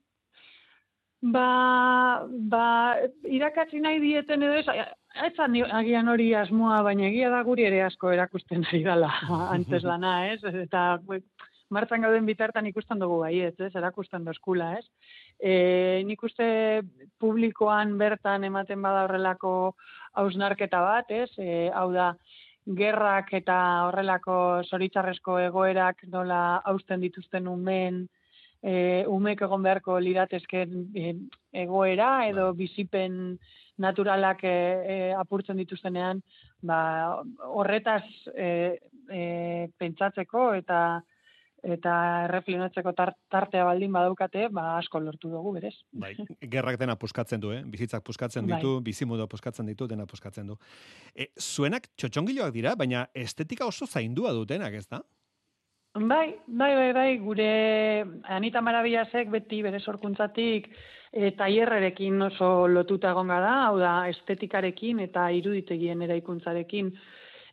Ba, 1.25 2.23
ba, 2.29 2.97
irakatzi 3.25 3.79
nahi 3.81 3.99
dieten 4.01 4.43
edo 4.43 4.59
ez, 4.61 4.67
etzan 5.25 5.53
ni- 5.53 5.63
agian 5.63 6.09
hori 6.09 6.35
asmoa, 6.37 6.83
baina 6.83 7.07
egia 7.09 7.31
da 7.33 7.43
guri 7.43 7.65
ere 7.65 7.83
asko 7.83 8.11
erakusten 8.13 8.65
ari 8.69 8.83
dala 8.85 9.09
antes 9.57 9.83
lana, 9.85 10.33
ez? 10.33 10.43
Eta 10.45 10.99
martzan 11.71 12.05
gauden 12.05 12.27
bitartan 12.27 12.67
ikusten 12.67 12.99
dugu 13.01 13.21
bai, 13.23 13.35
ez, 13.49 13.55
ez? 13.59 13.73
Erakusten 13.75 14.25
doskula, 14.25 14.75
ez? 14.79 14.87
E, 15.41 16.03
nik 16.07 16.23
uste 16.23 16.47
publikoan 17.21 17.97
bertan 17.99 18.45
ematen 18.45 18.83
bada 18.83 19.05
horrelako 19.07 19.75
hausnarketa 20.21 20.81
bat, 20.85 21.11
ez? 21.11 21.31
E, 21.39 21.71
hau 21.75 21.91
da, 21.93 22.13
gerrak 22.65 23.33
eta 23.37 23.57
horrelako 23.89 24.37
zoritzarrezko 24.71 25.39
egoerak 25.51 26.07
nola 26.13 26.61
hausten 26.65 27.03
dituzten 27.05 27.49
umeen, 27.49 28.07
e, 28.65 29.05
umek 29.11 29.43
egon 29.45 29.63
beharko 29.67 29.99
liratezken 30.01 30.87
e, 30.97 31.13
egoera 31.65 32.27
edo 32.31 32.53
bizipen 32.57 33.37
naturalak 33.85 34.45
e, 34.45 34.55
e, 34.95 34.97
apurtzen 35.19 35.59
dituztenean, 35.61 36.23
ba, 36.63 36.79
horretaz 37.51 38.05
e, 38.33 38.79
e, 39.11 39.25
pentsatzeko 39.79 40.53
eta 40.61 40.79
eta 41.65 41.95
erreflexionatzeko 42.27 42.93
tar, 42.97 43.15
tartea 43.33 43.65
baldin 43.65 43.93
badaukate, 43.93 44.49
ba 44.53 44.77
asko 44.79 45.01
lortu 45.01 45.31
dugu 45.33 45.55
berez. 45.57 45.75
Bai, 45.93 46.13
gerrak 46.41 46.79
dena 46.81 46.97
puskatzen 47.01 47.41
du, 47.41 47.53
eh? 47.57 47.63
Bizitzak 47.65 48.05
puskatzen 48.05 48.47
Bai. 48.47 48.59
ditu, 48.59 48.77
bizimudo 48.85 49.27
puskatzen 49.31 49.67
ditu, 49.67 49.89
dena 49.89 50.07
puskatzen 50.07 50.53
du. 50.53 50.59
E, 51.15 51.31
zuenak 51.41 51.89
txotxongiloak 51.97 52.53
dira, 52.55 52.75
baina 52.77 53.07
estetika 53.15 53.67
oso 53.67 53.87
zaindua 53.87 54.35
dutenak, 54.37 54.75
ez 54.75 54.87
da? 54.89 55.01
Bai, 55.95 56.35
bai, 56.47 56.73
bai, 56.75 56.93
bai, 56.93 57.11
gure 57.23 57.51
Anita 58.37 58.61
Marabillasek 58.61 59.31
beti 59.31 59.63
bere 59.63 59.79
sorkuntzatik 59.81 60.67
e, 61.15 61.31
tailerrerekin 61.39 62.29
oso 62.29 62.67
lotuta 62.67 63.13
egon 63.15 63.31
da, 63.31 63.53
hau 63.69 63.79
da 63.79 63.93
estetikarekin 64.11 65.05
eta 65.07 65.29
iruditegien 65.31 66.03
eraikuntzarekin. 66.03 66.91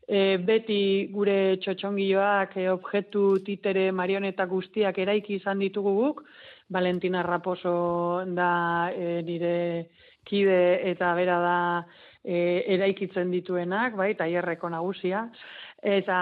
E, 0.08 0.38
beti 0.44 1.10
gure 1.14 1.58
txotxongiloak, 1.62 2.58
e, 2.58 2.70
objektu, 2.72 3.26
titere, 3.46 3.92
marioneta 3.92 4.46
guztiak 4.50 4.98
eraiki 4.98 5.38
izan 5.38 5.62
ditugu 5.62 5.94
guk, 5.98 6.24
Valentina 6.72 7.22
Raposo 7.24 8.24
da 8.36 8.92
e, 8.96 9.22
nire 9.28 9.90
kide 10.24 10.90
eta 10.92 11.14
bera 11.16 11.38
da 11.44 11.58
e, 12.24 12.64
eraikitzen 12.76 13.32
dituenak, 13.34 13.98
bai, 14.00 14.14
tailerreko 14.16 14.70
nagusia. 14.70 15.26
Eta 15.82 16.18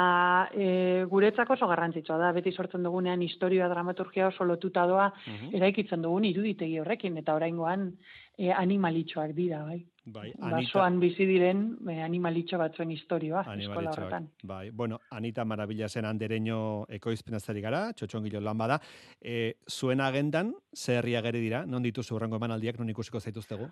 e, 0.56 1.06
guretzako 1.12 1.58
oso 1.58 1.68
garrantzitsua 1.68 2.18
da, 2.18 2.32
beti 2.36 2.54
sortzen 2.56 2.86
dugunean 2.88 3.22
historia, 3.22 3.68
dramaturgia 3.68 4.30
oso 4.30 4.48
lotuta 4.48 4.86
doa, 4.88 5.10
eraikitzen 5.52 6.02
dugun 6.02 6.26
iruditegi 6.30 6.80
horrekin, 6.80 7.18
eta 7.20 7.36
oraingoan 7.36 7.90
e, 8.38 8.54
animalitxoak 8.56 9.36
dira, 9.36 9.66
bai. 9.68 9.82
Bai, 10.10 10.32
Basoan 10.40 11.00
bizi 11.02 11.26
diren 11.30 11.64
e, 11.90 12.00
animalitxo 12.04 12.58
batzuen 12.62 12.92
historioa 12.96 13.44
eskola 13.56 13.92
horretan. 13.92 14.30
Bai, 14.44 14.70
bueno, 14.72 15.00
Anita 15.12 15.46
Marabillasen 15.46 16.08
andereño 16.10 16.60
ekoizpenazari 17.00 17.62
gara, 17.62 17.84
txotxongilo 17.94 18.42
lan 18.42 18.58
bada. 18.58 18.80
E, 19.22 19.56
zuen 19.70 20.02
agendan, 20.02 20.54
zer 20.76 21.00
herria 21.00 21.22
geri 21.26 21.44
dira, 21.46 21.66
non 21.66 21.86
dituzu 21.86 22.16
urrengo 22.16 22.40
emanaldiak, 22.40 22.80
non 22.80 22.90
ikusiko 22.92 23.20
zaituztegu? 23.20 23.70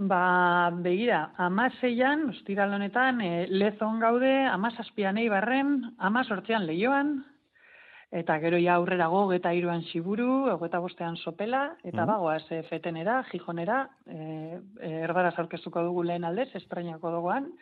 Ba, 0.00 0.70
begira, 0.72 1.34
amaseian, 1.36 2.30
ostiral 2.30 2.72
honetan, 2.72 3.20
e, 3.20 3.46
lezon 3.52 4.00
gaude, 4.00 4.32
amazazpian 4.48 5.20
eibarren, 5.20 5.74
amazortzean 5.98 6.64
lehioan, 6.66 7.18
eta 8.12 8.38
gero 8.40 8.58
ja 8.58 8.74
aurrerago, 8.74 9.28
geta 9.30 9.52
iruan 9.54 9.82
siburu, 9.84 10.48
ogeta 10.50 10.78
bostean 10.82 11.16
sopela, 11.16 11.76
eta 11.84 12.02
Mhm. 12.02 12.06
bagoaz 12.10 12.50
e, 12.52 12.62
fetenera, 12.64 13.22
gijonera, 13.30 13.88
e, 14.06 14.58
e, 14.80 14.90
erdaraz 15.04 15.38
aurkeztuko 15.38 15.82
dugu 15.82 16.02
lehen 16.02 16.24
aldez, 16.24 16.48
esprainako 16.56 17.10
duguan, 17.12 17.52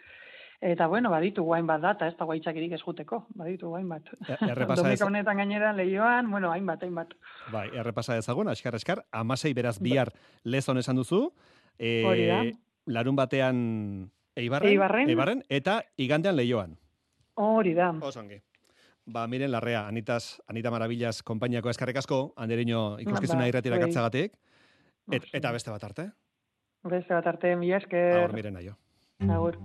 eta 0.61 0.87
bueno, 0.89 1.11
baditu 1.11 1.43
guain 1.45 1.67
bat 1.67 1.81
data, 1.81 2.09
ez 2.09 2.17
da 2.17 2.25
guaitzakirik 2.25 2.73
ez 2.73 2.81
juteko, 2.83 3.27
baditu 3.35 3.69
guain 3.69 3.89
bat. 3.89 4.03
E- 4.27 4.39
errepasa 4.51 4.83
Domeka 4.83 4.95
ez- 4.95 5.03
honetan 5.03 5.37
gainera 5.37 5.73
lehioan, 5.73 6.31
bueno, 6.31 6.51
hainbat, 6.51 6.83
hainbat. 6.83 7.13
Bai, 7.53 7.69
errepasa 7.75 8.15
dezagun, 8.15 8.49
askar, 8.49 8.75
askar, 8.75 9.05
amasei 9.13 9.53
beraz 9.55 9.79
bihar 9.81 10.09
lezon 10.45 10.79
esan 10.79 10.97
duzu. 10.97 11.33
E, 11.79 12.05
Hori 12.07 12.27
da. 12.27 12.43
Larun 12.87 13.17
batean 13.17 14.11
Eibarren, 14.35 14.71
Eibarren. 14.71 15.09
Eibarren, 15.11 15.43
eta 15.51 15.83
igandean 15.99 16.37
leioan. 16.37 16.79
Hori 17.35 17.75
da. 17.75 17.91
Osongi. 18.01 18.41
Ba, 19.09 19.27
miren 19.27 19.51
larrea, 19.51 19.87
Anitas, 19.89 20.43
Anita 20.53 20.71
Marabillas, 20.71 21.23
konpainiako 21.25 21.71
eskarrik 21.73 21.97
asko, 21.97 22.35
andereño 22.37 22.99
ikuskizuna 23.01 23.47
Ba, 23.47 23.49
irratira 23.49 23.77
zuei. 23.79 23.87
gatzagatik. 23.87 24.35
Et, 25.11 25.25
eta 25.33 25.53
beste 25.53 25.71
bat 25.73 25.85
arte, 25.85 26.11
Beste 26.85 27.15
bat 27.15 27.27
arte, 27.27 27.57
mila 27.57 27.79
esker. 27.81 28.19
agur 28.21 28.35
miren 28.37 28.55
naio. 28.61 28.77
Agur. 29.25 29.57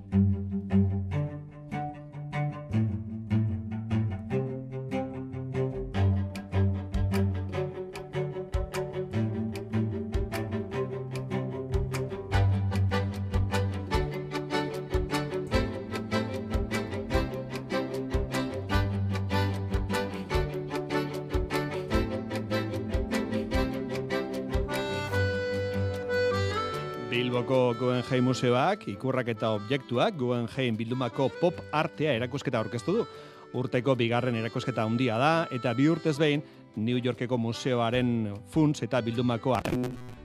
Guggenheim 28.04 28.26
Museoak, 28.28 28.82
ikurrak 28.92 29.30
eta 29.32 29.54
objektuak 29.56 30.18
Guggenheim 30.20 30.76
bildumako 30.76 31.30
pop 31.40 31.62
artea 31.72 32.12
erakusketa 32.18 32.60
aurkeztu 32.60 32.98
du. 32.98 33.06
Urteko 33.56 33.96
bigarren 33.96 34.36
erakusketa 34.36 34.84
handia 34.84 35.16
da, 35.16 35.30
eta 35.56 35.72
bi 35.72 35.86
urtez 35.88 36.18
behin, 36.20 36.44
New 36.76 37.00
Yorkeko 37.00 37.38
museoaren 37.40 38.34
funts 38.52 38.84
eta 38.84 39.00
bildumako 39.00 39.56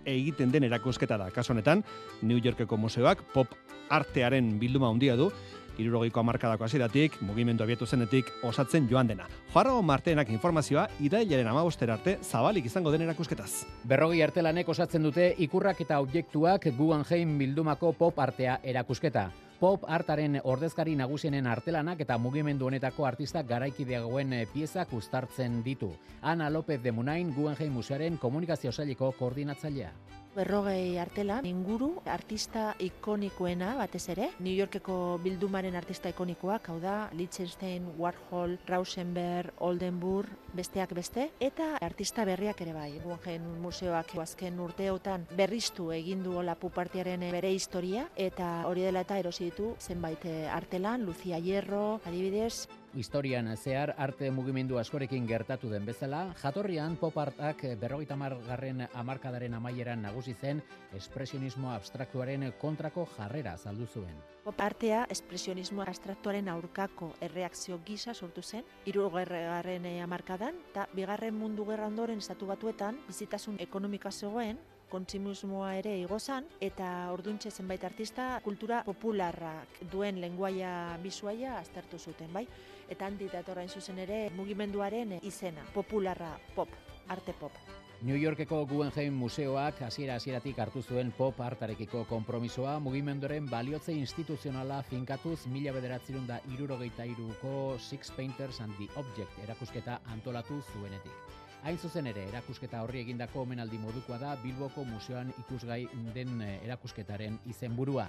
egiten 0.05 0.51
den 0.51 0.67
erakusketa 0.67 1.21
da. 1.23 1.31
Kaso 1.31 1.55
honetan, 1.55 1.85
New 2.23 2.43
Yorkeko 2.43 2.77
museoak 2.77 3.23
pop 3.31 3.55
artearen 3.95 4.57
bilduma 4.59 4.91
handia 4.91 5.15
du, 5.15 5.31
irurogeiko 5.79 6.21
amarkadako 6.21 6.67
hasieratik, 6.67 7.21
mugimendu 7.23 7.65
abiatu 7.65 7.87
zenetik 7.87 8.31
osatzen 8.43 8.89
joan 8.91 9.09
dena. 9.09 9.29
Joarro 9.55 9.81
marteenak 9.83 10.31
informazioa, 10.35 10.89
idailaren 11.01 11.49
amabostera 11.49 11.95
arte 11.95 12.19
zabalik 12.23 12.67
izango 12.67 12.93
den 12.93 13.07
erakusketaz. 13.09 13.65
Berrogei 13.89 14.23
artelanek 14.23 14.69
osatzen 14.69 15.03
dute 15.03 15.35
ikurrak 15.39 15.81
eta 15.87 16.01
objektuak 16.05 16.71
Guggenheim 16.77 17.39
bildumako 17.39 17.93
pop 17.93 18.19
artea 18.19 18.59
erakusketa. 18.63 19.31
Pop 19.59 19.83
artaren 19.91 20.37
ordezkari 20.47 20.93
nagusienen 20.95 21.47
artelanak 21.51 22.05
eta 22.05 22.15
mugimendu 22.19 22.69
honetako 22.69 23.09
artistak 23.09 23.49
garaikideagoen 23.49 24.33
eh, 24.37 24.45
piezak 24.53 24.93
uztartzen 24.95 25.65
ditu. 25.65 25.91
Ana 26.23 26.47
López 26.51 26.79
de 26.83 26.93
Munain 26.93 27.33
Guggenheim 27.35 27.73
Museoaren 27.75 28.19
komunikazio 28.23 28.71
saileko 28.71 29.11
koordinatzailea. 29.19 29.91
Berrogei 30.39 31.01
artela, 31.03 31.41
inguru, 31.43 31.89
artista 32.07 32.69
ikonikoena 32.79 33.73
batez 33.81 34.05
ere. 34.13 34.29
New 34.39 34.55
Yorkeko 34.55 35.19
bildumaren 35.25 35.75
artista 35.75 36.13
ikonikoak, 36.13 36.69
hau 36.71 36.77
da, 36.79 36.93
Liechtenstein, 37.19 37.89
Warhol, 37.99 38.55
Rauschenberg, 38.69 39.51
Oldenburg, 39.67 40.31
besteak 40.55 40.95
beste, 40.95 41.27
eta 41.43 41.73
artista 41.83 42.23
berriak 42.29 42.63
ere 42.63 42.77
bai. 42.77 42.93
Guggenheim 43.03 43.59
museoak 43.65 44.15
azken 44.23 44.63
urteotan 44.63 45.27
berriztu 45.35 45.91
egin 45.97 46.23
du 46.23 46.39
hola 46.39 46.55
pupartiaren 46.55 47.27
bere 47.35 47.51
historia, 47.51 48.07
eta 48.15 48.63
hori 48.71 48.87
dela 48.87 49.03
eta 49.03 49.19
erosi 49.19 49.51
ditu 49.51 49.75
zenbait 49.83 50.23
eh, 50.31 50.47
artelan, 50.55 51.03
Lucia 51.03 51.43
Hierro, 51.43 51.99
adibidez, 52.07 52.69
Historian 52.95 53.49
zehar 53.57 53.95
arte 53.99 54.31
mugimendu 54.31 54.79
askorekin 54.79 55.27
gertatu 55.29 55.69
den 55.69 55.85
bezala, 55.85 56.35
jatorrian 56.41 56.97
pop 56.97 57.19
artak 57.19 57.63
berrogeita 57.81 58.17
garren 58.47 58.87
amarkadaren 58.95 59.55
amaieran 59.55 60.03
nagusi 60.03 60.35
zen 60.35 60.63
espresionismo 60.97 61.71
abstraktuaren 61.71 62.53
kontrako 62.59 63.07
jarrera 63.17 63.57
saldu 63.57 63.87
zuen. 63.87 64.17
Pop 64.45 64.61
artea 64.61 65.07
espresionismo 65.11 65.83
abstraktuaren 65.83 66.49
aurkako 66.49 67.13
erreakzio 67.21 67.79
gisa 67.85 68.15
sortu 68.15 68.43
zen, 68.43 68.65
hirugarren 68.87 69.85
eh, 69.85 70.01
hamarkadan, 70.01 70.55
eta 70.71 70.89
bigarren 70.95 71.35
mundu 71.35 71.67
gerra 71.67 71.87
ondoren 71.87 72.19
estatu 72.19 72.47
batuetan 72.47 72.99
bizitasun 73.07 73.61
ekonomika 73.61 74.11
zegoen, 74.11 74.59
kontsumismoa 74.91 75.75
ere 75.79 75.95
igozan, 76.01 76.47
eta 76.61 76.89
orduntxe 77.13 77.51
zenbait 77.51 77.85
artista 77.85 78.29
kultura 78.45 78.83
popularrak 78.87 79.83
duen 79.93 80.21
lenguaia 80.21 80.99
bisuaia 81.03 81.59
aztertu 81.59 81.99
zuten, 81.99 82.33
bai? 82.33 82.47
Eta 82.89 83.07
handi 83.07 83.29
datorrain 83.33 83.69
zuzen 83.69 83.99
ere 83.99 84.29
mugimenduaren 84.37 85.19
izena, 85.23 85.67
popularra 85.75 86.39
pop, 86.55 86.73
arte 87.09 87.35
pop. 87.41 87.53
New 88.01 88.15
Yorkeko 88.15 88.61
Guggenheim 88.71 89.17
Museoak 89.19 89.81
hasiera 89.83 90.15
hasieratik 90.21 90.59
hartu 90.63 90.85
zuen 90.87 91.11
pop 91.17 91.41
artarekiko 91.43 92.05
konpromisoa 92.07 92.77
mugimenduaren 92.79 93.49
baliotze 93.51 93.91
instituzionala 93.93 94.85
finkatuz 94.87 95.41
mila 95.51 95.75
bederatzerun 95.75 96.29
da 96.31 96.39
irurogeita 96.55 97.09
iruko 97.11 97.75
Six 97.89 98.15
Painters 98.15 98.61
and 98.61 98.79
the 98.79 98.87
Object 99.03 99.43
erakusketa 99.43 99.99
antolatu 100.15 100.63
zuenetik. 100.73 101.48
Hain 101.67 101.79
zuzen 101.79 102.07
ere, 102.07 102.23
erakusketa 102.31 102.81
horri 102.85 103.01
egindako 103.03 103.43
omenaldi 103.43 103.81
modukoa 103.83 104.19
da 104.23 104.37
Bilboko 104.43 104.85
Museoan 104.87 105.33
ikusgai 105.43 105.83
den 106.15 106.41
eh, 106.41 106.61
erakusketaren 106.65 107.39
izenburua. 107.51 108.07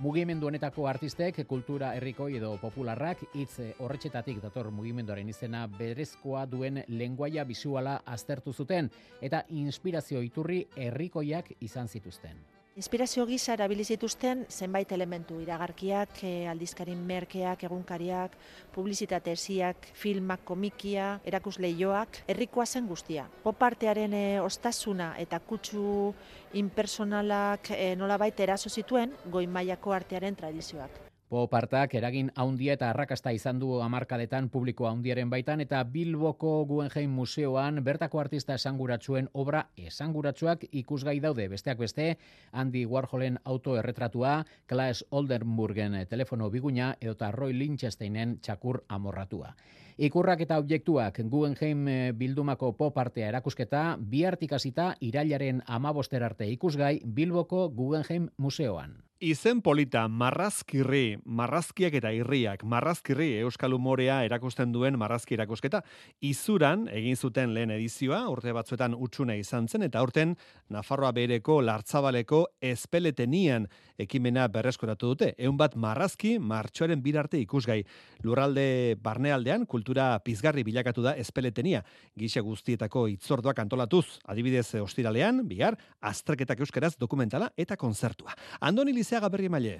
Mugimendu 0.00 0.46
honetako 0.48 0.86
artistek 0.88 1.42
kultura 1.48 1.90
herrikoi 1.98 2.38
edo 2.38 2.54
popularrak 2.62 3.26
hitz 3.34 3.74
horretxetatik 3.84 4.40
dator 4.40 4.70
mugimenduaren 4.72 5.28
izena 5.28 5.66
berezkoa 5.66 6.46
duen 6.46 6.80
lenguaia 6.88 7.44
bisuala 7.44 7.98
aztertu 8.06 8.52
zuten 8.52 8.88
eta 9.20 9.44
inspirazio 9.50 10.22
iturri 10.22 10.64
herrikoiak 10.76 11.52
izan 11.60 11.88
zituzten. 11.88 12.40
Inspirazio 12.72 13.26
gisa 13.28 13.52
erabili 13.52 13.84
zituzten 13.84 14.46
zenbait 14.48 14.92
elementu 14.96 15.42
iragarkiak, 15.42 16.22
eh, 16.24 16.48
aldizkarin 16.48 17.02
merkeak, 17.10 17.66
egunkariak, 17.68 18.38
publizitate 18.72 19.34
esiak, 19.36 19.90
filmak, 19.92 20.40
komikia, 20.48 21.20
erakusleioak, 21.28 22.22
herrikoa 22.32 22.64
zen 22.64 22.88
guztia. 22.88 23.26
Popartearen 23.44 24.16
e, 24.16 24.24
ostasuna 24.40 25.12
eta 25.18 25.38
kutsu 25.38 26.14
impersonalak 26.54 27.74
e, 27.76 27.94
nolabait 27.94 28.40
eraso 28.40 28.72
zituen 28.72 29.12
goi 29.30 29.46
mailako 29.46 29.92
artearen 29.92 30.34
tradizioak. 30.34 31.11
Popartak 31.32 31.94
eragin 31.96 32.26
haundia 32.36 32.74
eta 32.76 32.90
arrakasta 32.92 33.30
izan 33.32 33.56
du 33.56 33.78
amarkadetan 33.80 34.50
publiko 34.52 34.84
haundiaren 34.84 35.30
baitan 35.32 35.62
eta 35.64 35.78
Bilboko 35.88 36.50
Guggenheim 36.68 37.14
Museoan 37.16 37.78
bertako 37.86 38.18
artista 38.20 38.58
esanguratsuen 38.60 39.30
obra 39.32 39.62
esanguratsuak 39.80 40.66
ikusgai 40.82 41.14
daude. 41.24 41.46
Besteak 41.48 41.78
beste, 41.80 42.18
Andy 42.52 42.82
Warholen 42.84 43.38
autoerretratua, 43.48 44.34
Klaas 44.68 45.06
Oldenburgen 45.08 45.96
telefono 46.10 46.50
biguna 46.52 46.90
edota 47.00 47.30
Roy 47.32 47.56
Lynchesteinen 47.56 48.34
txakur 48.42 48.82
amorratua. 48.88 49.54
Ikurrak 49.96 50.42
eta 50.44 50.58
objektuak 50.60 51.22
Guggenheim 51.32 51.88
bildumako 52.18 52.74
pop 52.76 52.98
artea 52.98 53.30
erakusketa, 53.32 53.96
bihartik 53.96 54.52
hasita 54.52 54.90
irailaren 55.00 55.64
amaboster 55.64 56.28
arte 56.28 56.50
ikusgai 56.58 56.98
Bilboko 57.06 57.70
Guggenheim 57.70 58.28
Museoan. 58.36 59.00
Izen 59.22 59.60
polita, 59.62 60.08
marrazkirri, 60.10 61.20
marrazkiak 61.22 61.94
eta 61.94 62.10
irriak, 62.10 62.64
marrazkirri 62.66 63.28
Euskal 63.44 63.76
Umorea 63.76 64.16
erakusten 64.26 64.72
duen 64.74 64.96
marrazki 64.98 65.36
erakusketa. 65.36 65.78
Izuran, 66.26 66.88
egin 66.90 67.14
zuten 67.14 67.52
lehen 67.54 67.70
edizioa, 67.70 68.24
urte 68.32 68.50
batzuetan 68.50 68.96
utxune 68.98 69.36
izan 69.38 69.68
zen, 69.70 69.86
eta 69.86 70.02
urten 70.02 70.34
Nafarroa 70.74 71.12
bereko, 71.14 71.60
Lartzabaleko, 71.62 72.40
Espeletenian 72.72 73.68
ekimena 74.02 74.48
berreskoratu 74.50 75.12
dute. 75.12 75.28
Eun 75.38 75.54
bat 75.60 75.76
marrazki, 75.78 76.32
martxoaren 76.42 76.98
birarte 77.04 77.38
ikusgai. 77.38 77.78
Lurralde 78.26 78.96
barnealdean, 79.06 79.68
kultura 79.70 80.16
pizgarri 80.26 80.66
bilakatu 80.66 81.06
da 81.06 81.14
Espeletenia. 81.14 81.84
Gise 82.18 82.42
guztietako 82.42 83.06
itzorduak 83.14 83.62
antolatuz, 83.62 84.18
adibidez 84.26 84.66
ostiralean, 84.82 85.44
bihar, 85.46 85.78
astreketak 86.10 86.66
euskaraz 86.66 86.96
dokumentala 86.98 87.52
eta 87.54 87.78
konzertua. 87.78 88.34
Andoni 88.58 88.98
Lizeaga 89.12 89.28
berri 89.28 89.48
maile. 89.52 89.72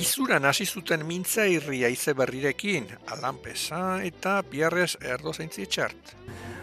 Izuran 0.00 0.48
hasi 0.48 0.64
zuten 0.64 1.04
mintza 1.04 1.44
irria 1.44 1.92
ize 1.92 2.16
berrirekin, 2.16 2.88
alanpesa 3.12 4.00
eta 4.08 4.38
biarrez 4.40 4.94
erdo 5.04 5.36
zeintzi 5.36 5.68
txart. 5.68 6.16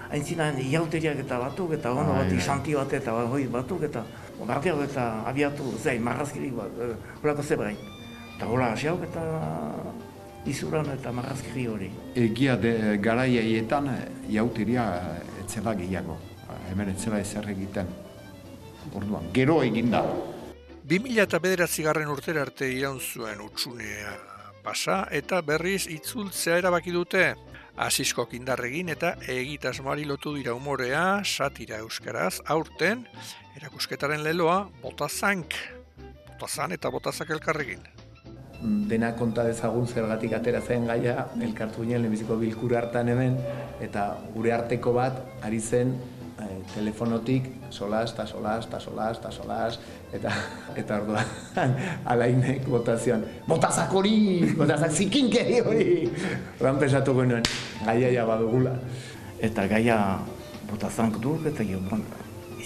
Aintzinan 0.10 0.58
iauteriak 0.66 1.22
eta 1.28 1.38
batuk 1.46 1.78
eta 1.78 1.94
ono 1.94 2.18
bat 2.18 2.34
isanti 2.34 2.74
bat 2.74 2.98
eta 3.04 3.20
hoi 3.30 3.46
batuk 3.46 3.86
eta 3.86 4.02
barriak 4.42 4.82
eta 4.90 5.10
abiatu 5.30 5.76
zei 5.78 6.00
marrazkirik 6.02 6.58
bat, 6.58 6.86
horako 7.22 7.46
zebrain. 7.46 7.78
Eta 8.34 8.50
hola 8.50 8.74
hasi 8.74 8.90
eta 8.90 9.30
izuran 10.50 10.90
eta 10.94 11.12
marrazkiri 11.16 11.68
hori. 11.68 11.92
Egia 12.16 12.56
de 12.58 12.98
garaiaietan 13.02 13.92
jauteria 14.32 14.88
etzela 15.44 15.76
gehiago. 15.78 16.18
Hemen 16.72 16.92
etzela 16.96 17.20
ezer 17.22 17.48
egiten. 17.54 17.88
Orduan, 18.94 19.30
gero 19.34 19.62
eginda. 19.64 20.04
2000 20.90 21.22
eta 21.28 21.40
bederatzi 21.40 21.86
garren 21.86 22.10
urtera 22.10 22.42
arte 22.48 22.70
iraun 22.74 23.00
zuen 23.00 23.42
utxunea 23.46 24.18
pasa 24.64 25.08
eta 25.12 25.42
berriz 25.42 25.88
itzultzea 25.90 26.60
erabaki 26.62 26.94
dute. 26.94 27.24
Asisko 27.80 28.26
kindarregin 28.30 28.92
eta 28.94 29.14
egitasmoari 29.34 30.04
lotu 30.06 30.34
dira 30.36 30.54
umorea, 30.54 31.22
satira 31.24 31.80
euskaraz, 31.86 32.42
aurten, 32.56 33.06
erakusketaren 33.56 34.26
leloa, 34.28 34.60
botazank. 34.84 35.56
Botazan 36.34 36.76
eta 36.76 36.92
botazak 36.92 37.32
elkarregin 37.38 37.99
dena 38.62 39.14
konta 39.16 39.44
dezagun 39.48 39.88
zergatik 39.88 40.34
atera 40.36 40.60
zen 40.62 40.88
gaia 40.88 41.28
elkartu 41.42 41.86
ginen 41.86 42.02
lehenbiziko 42.04 42.36
bilkura 42.36 42.82
hartan 42.82 43.10
hemen 43.10 43.38
eta 43.80 44.18
gure 44.34 44.52
arteko 44.52 44.94
bat 44.94 45.22
ari 45.48 45.60
zen 45.60 45.94
eh, 46.42 46.58
telefonotik 46.74 47.48
solas 47.70 48.12
eta 48.14 48.26
solas 48.28 48.66
eta 48.68 48.80
solas 48.80 49.18
eta 49.18 49.32
solas 49.32 49.80
eta 50.14 50.34
eta 50.76 50.98
orduan 51.00 51.26
alainek 52.12 52.68
botazioan 52.68 53.24
botazak 53.48 53.94
hori, 53.94 54.54
botazak 54.58 54.92
zikinkeri 54.92 55.62
hori. 55.62 56.10
Oran 56.60 56.80
pesatu 56.80 57.16
genuen 57.22 57.46
gaia 57.86 58.12
ja 58.12 58.26
badugula. 58.26 58.74
Eta 59.40 59.68
gaia 59.72 60.20
botazank 60.70 61.22
du 61.22 61.38
eta 61.48 61.64
jo, 61.64 61.80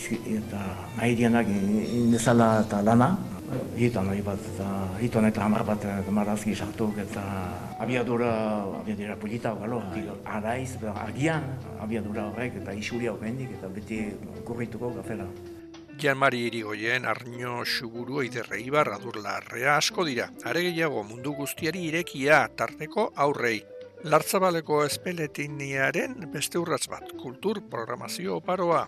eta 0.10 0.64
nahi 0.98 1.16
dianak 1.16 1.48
indezala 1.48 2.64
eta 2.66 2.82
lana 2.82 3.12
hitan 3.78 4.08
nahi 4.10 4.22
bat, 4.26 4.40
eta 4.54 4.68
hitan 5.02 5.26
eta 5.30 5.44
hamar 5.46 5.64
bat 5.68 5.86
marazki 6.10 6.56
sartu, 6.56 6.90
eta 7.02 7.24
abiadura, 7.80 8.30
abiadura 8.82 9.16
polita, 9.16 9.54
galo, 9.60 9.82
araiz, 10.26 10.78
argian, 10.94 11.44
abiadura 11.80 12.28
horrek, 12.30 12.62
eta 12.62 12.74
isuria 12.74 13.14
horrendik, 13.14 13.52
eta 13.58 13.68
beti 13.68 14.00
kurrituko 14.46 14.94
gafela. 15.00 15.28
Jan 16.00 16.18
Mari 16.18 16.48
Irigoyen, 16.48 17.06
Arño 17.06 17.64
Xuguru, 17.66 18.22
Eiderre 18.22 18.60
Ibar, 18.62 18.90
Adurlarrea 18.94 19.78
asko 19.78 20.04
dira. 20.04 20.32
Are 20.44 20.62
gehiago 20.66 21.04
mundu 21.04 21.36
guztiari 21.38 21.86
irekia 21.88 22.48
tarteko 22.58 23.12
aurrei. 23.16 23.62
Lartzabaleko 24.04 24.82
espeletiniaren 24.84 26.18
beste 26.34 26.60
urratz 26.60 26.88
bat, 26.92 27.14
kultur 27.22 27.62
programazio 27.70 28.42
oparoa 28.42 28.88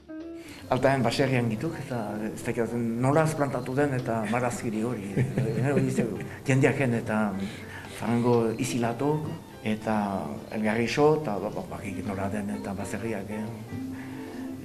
altaen 0.69 1.03
baserrian 1.05 1.49
gitu, 1.49 1.69
eta 1.85 1.99
ez 2.25 2.55
da 2.57 2.77
nola 2.77 3.23
azplantatu 3.23 3.75
den 3.75 3.93
eta 3.99 4.23
marazkiri 4.31 4.81
hori. 4.83 5.11
Jendeak 6.47 6.81
eta 6.85 7.19
farango 7.99 8.51
izilatu 8.57 9.11
eta 9.63 9.97
elgarri 10.51 10.87
so, 10.87 11.21
eta 11.21 11.37
bakik 11.69 12.05
nola 12.05 12.29
den 12.29 12.49
eta 12.59 12.73
baserriak. 12.73 13.29
Eh? 13.29 13.43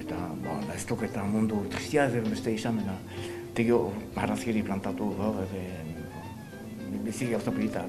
Eta 0.05 0.17
ba, 0.45 0.57
ez 0.75 0.85
eta 1.11 1.25
mundu 1.25 1.67
tristia 1.71 2.07
ez 2.07 2.25
beste 2.29 2.53
izan, 2.53 2.79
eta 2.81 2.97
tegio 3.55 3.93
marazkiri 4.17 4.63
plantatu, 4.63 5.15
bizik 7.05 7.31
gauza 7.31 7.51
pirita, 7.51 7.87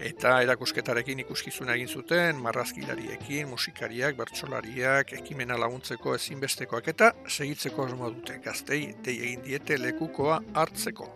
Eta 0.00 0.38
erakusketarekin 0.40 1.18
ikuskizuna 1.26 1.74
egin 1.76 1.88
zuten, 1.88 2.38
marrazkilariekin, 2.40 3.48
musikariak, 3.50 4.16
bertsolariak, 4.16 5.12
ekimena 5.18 5.58
laguntzeko 5.60 6.14
ezinbestekoak 6.16 6.88
eta 6.94 7.10
segitzeko 7.28 7.84
asmo 7.84 8.08
dute 8.14 8.38
gaztei 8.40 8.94
dei 9.04 9.18
egin 9.18 9.44
diete 9.44 9.76
lekukoa 9.76 10.40
hartzeko. 10.56 11.10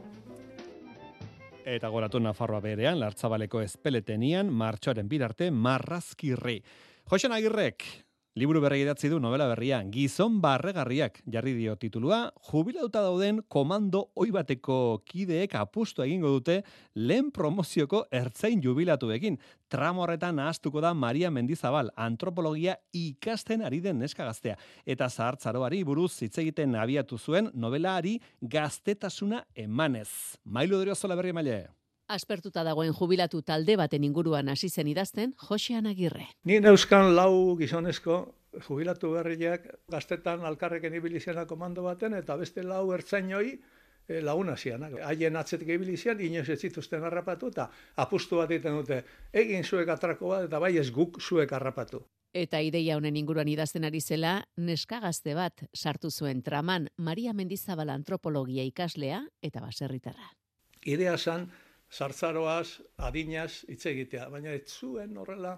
Eta 1.65 1.89
goratu 1.89 2.21
Nafarroa 2.21 2.61
berean, 2.61 3.01
lartzabaleko 3.01 3.63
espeletenian, 3.65 4.53
martxoaren 4.53 5.09
bidarte, 5.09 5.49
marrazkirri. 5.51 6.59
Joxen 7.09 7.33
Agirrek, 7.33 7.87
Liburu 8.35 8.59
berri 8.59 8.81
idatzi 8.83 9.07
du 9.07 9.21
novela 9.23 9.45
berrian, 9.47 9.93
gizon 9.95 10.41
barregarriak 10.43 11.21
jarri 11.31 11.53
dio 11.55 11.77
titulua, 11.79 12.33
jubilauta 12.49 12.99
dauden 13.05 13.37
komando 13.47 14.01
oibateko 14.19 14.79
kideek 15.07 15.55
apustu 15.61 16.03
egingo 16.03 16.33
dute 16.33 16.57
lehen 16.99 17.29
promozioko 17.31 18.01
ertzain 18.11 18.59
jubilatu 18.65 19.13
egin. 19.15 19.39
Tramo 19.71 20.03
horretan 20.03 20.43
ahaztuko 20.43 20.83
da 20.83 20.91
Maria 20.99 21.31
Mendizabal, 21.31 21.93
antropologia 21.95 22.75
ikasten 22.91 23.63
ari 23.63 23.79
den 23.87 24.03
neskagaztea. 24.03 24.59
Eta 24.83 25.07
zahartzaroari 25.07 25.85
buruz 25.87 26.17
hitz 26.27 26.35
egiten 26.43 26.75
abiatu 26.75 27.21
zuen 27.23 27.53
novelari 27.55 28.19
gaztetasuna 28.43 29.45
emanez. 29.55 30.11
Mailu 30.43 30.83
zola 30.97 31.15
berri 31.15 31.33
maile. 31.33 31.84
Aspertuta 32.09 32.61
dagoen 32.65 32.93
jubilatu 32.93 33.41
talde 33.43 33.79
baten 33.81 34.05
inguruan 34.05 34.49
hasi 34.53 34.69
zen 34.69 34.89
idazten 34.89 35.33
Josean 35.49 35.87
Agirre. 35.87 36.27
Ni 36.45 36.59
neuskan 36.61 37.15
lau 37.17 37.57
gizonezko 37.57 38.19
jubilatu 38.67 39.15
berriak 39.15 39.65
gaztetan 39.91 40.45
alkarreken 40.45 40.95
ibilizena 40.95 41.47
komando 41.47 41.83
baten 41.83 42.15
eta 42.15 42.37
beste 42.37 42.63
lau 42.63 42.93
ertzainoi 42.93 43.55
e, 44.09 44.21
laguna 44.21 44.57
zianak. 44.57 44.99
Haien 45.01 45.37
atzetik 45.37 45.69
ibilizian, 45.69 46.21
inoz 46.21 46.49
ez 46.49 46.61
zituzten 46.61 47.05
harrapatu 47.05 47.49
eta 47.49 47.71
apustu 47.97 48.37
bat 48.37 48.51
egiten 48.51 48.77
dute 48.83 49.01
egin 49.33 49.65
zuek 49.65 49.89
atrako 49.89 50.29
bat 50.29 50.45
eta 50.51 50.61
bai 50.61 50.77
ez 50.77 50.91
guk 50.93 51.21
zuek 51.23 51.53
harrapatu. 51.53 52.05
Eta 52.35 52.59
ideia 52.61 52.97
honen 52.99 53.17
inguruan 53.17 53.49
idazten 53.49 53.85
ari 53.87 54.01
zela, 54.01 54.43
neska 54.57 54.99
gazte 55.01 55.35
bat 55.39 55.65
sartu 55.73 56.11
zuen 56.11 56.43
traman 56.43 56.89
Maria 56.99 57.33
Mendizabal 57.33 57.89
antropologia 57.95 58.65
ikaslea 58.65 59.23
eta 59.41 59.61
baserritarra. 59.63 60.35
Idea 60.85 61.17
san, 61.17 61.47
sartzaroaz, 61.91 62.81
adinaz 62.99 63.65
hitz 63.69 63.85
egitea, 63.87 64.29
baina 64.29 64.53
ez 64.53 64.67
zuen 64.69 65.17
horrela 65.17 65.55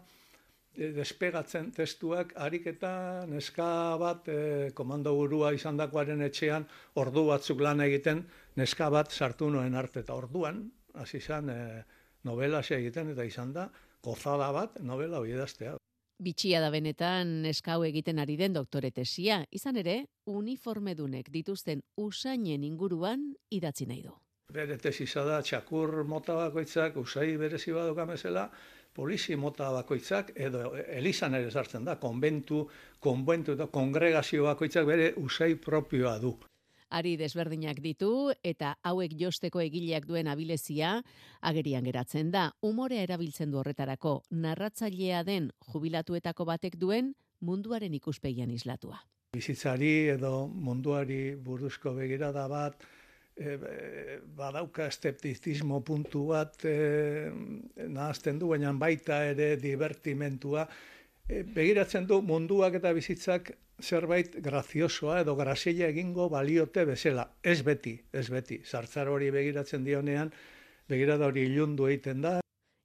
e, 0.75 0.91
despegatzen 0.97 1.71
testuak 1.77 2.35
harik 2.37 2.67
eta 2.73 2.93
neska 3.31 3.69
bat 4.01 4.29
e, 4.29 4.39
komando 4.75 5.15
burua 5.17 5.53
izandakoaren 5.57 6.23
etxean 6.29 6.67
ordu 7.03 7.27
batzuk 7.31 7.61
lan 7.61 7.81
egiten 7.87 8.25
neska 8.57 8.91
bat 8.91 9.13
sartu 9.13 9.51
noen 9.51 9.75
arte 9.75 10.05
eta 10.05 10.15
orduan 10.15 10.67
hasi 10.95 11.19
izan 11.19 11.51
e, 11.51 11.59
novela 12.25 12.61
egiten 12.61 13.13
eta 13.15 13.25
izan 13.25 13.53
da 13.53 13.71
gozada 14.03 14.53
bat 14.53 14.81
novela 14.81 15.21
hori 15.21 15.33
edaztea. 15.33 15.77
Bitxia 16.23 16.63
da 16.65 16.71
benetan 16.73 17.45
eskau 17.45 17.83
egiten 17.85 18.19
ari 18.19 18.39
den 18.41 18.55
doktore 18.57 18.91
tesia, 18.91 19.43
izan 19.53 19.77
ere, 19.77 20.07
uniformedunek 20.25 21.29
dituzten 21.35 21.83
usainen 22.01 22.65
inguruan 22.65 23.35
idatzi 23.53 23.85
nahi 23.91 24.01
du. 24.07 24.15
Bere 24.55 24.79
tesisa 24.79 25.25
da 25.27 25.41
txakur 25.43 26.05
mota 26.09 26.37
bakoitzak, 26.39 26.97
usai 26.97 27.35
berezi 27.37 27.73
badoka 27.75 28.07
mesela, 28.07 28.47
polizi 28.95 29.37
mota 29.37 29.73
bakoitzak, 29.75 30.31
edo 30.37 30.71
elizan 30.87 31.35
ere 31.35 31.51
sartzen 31.51 31.85
da, 31.85 31.97
konbentu, 32.01 32.63
konbentu 33.03 33.57
eta 33.57 33.67
kongregazio 33.75 34.47
bakoitzak 34.47 34.87
bere 34.89 35.11
usai 35.21 35.57
propioa 35.67 36.17
du. 36.23 36.33
Ari 36.97 37.17
desberdinak 37.19 37.83
ditu 37.83 38.31
eta 38.47 38.77
hauek 38.87 39.17
josteko 39.19 39.61
egileak 39.61 40.07
duen 40.07 40.31
abilezia 40.31 40.93
agerian 41.43 41.85
geratzen 41.85 42.31
da. 42.31 42.47
Umorea 42.63 43.03
erabiltzen 43.03 43.51
du 43.51 43.59
horretarako 43.59 44.21
narratzailea 44.31 45.25
den 45.27 45.51
jubilatuetako 45.73 46.47
batek 46.47 46.79
duen 46.79 47.17
munduaren 47.41 47.99
ikuspegian 47.99 48.55
islatua. 48.55 49.03
Bizitzari 49.35 50.13
edo 50.15 50.47
munduari 50.47 51.35
buruzko 51.35 51.93
begirada 51.99 52.47
bat, 52.49 52.87
e, 53.37 54.19
badauka 54.37 54.87
esteptizismo 54.91 55.83
puntu 55.85 56.27
bat 56.33 56.65
e, 56.65 57.31
nahazten 57.77 58.41
du, 58.41 58.51
baina 58.55 58.73
baita 58.73 59.23
ere 59.33 59.55
divertimentua. 59.61 60.67
E, 61.29 61.43
begiratzen 61.43 62.07
du 62.09 62.23
munduak 62.23 62.79
eta 62.81 62.93
bizitzak 62.97 63.53
zerbait 63.83 64.39
graziosoa 64.41 65.21
edo 65.21 65.37
grazia 65.37 65.91
egingo 65.93 66.31
baliote 66.33 66.87
bezala. 66.89 67.29
Ez 67.43 67.61
beti, 67.63 67.99
ez 68.13 68.29
beti. 68.33 68.63
Sartzar 68.65 69.13
hori 69.13 69.31
begiratzen 69.31 69.85
dionean, 69.85 70.33
begirada 70.89 71.29
hori 71.29 71.47
ilundu 71.51 71.91
egiten 71.93 72.25
da. 72.25 72.41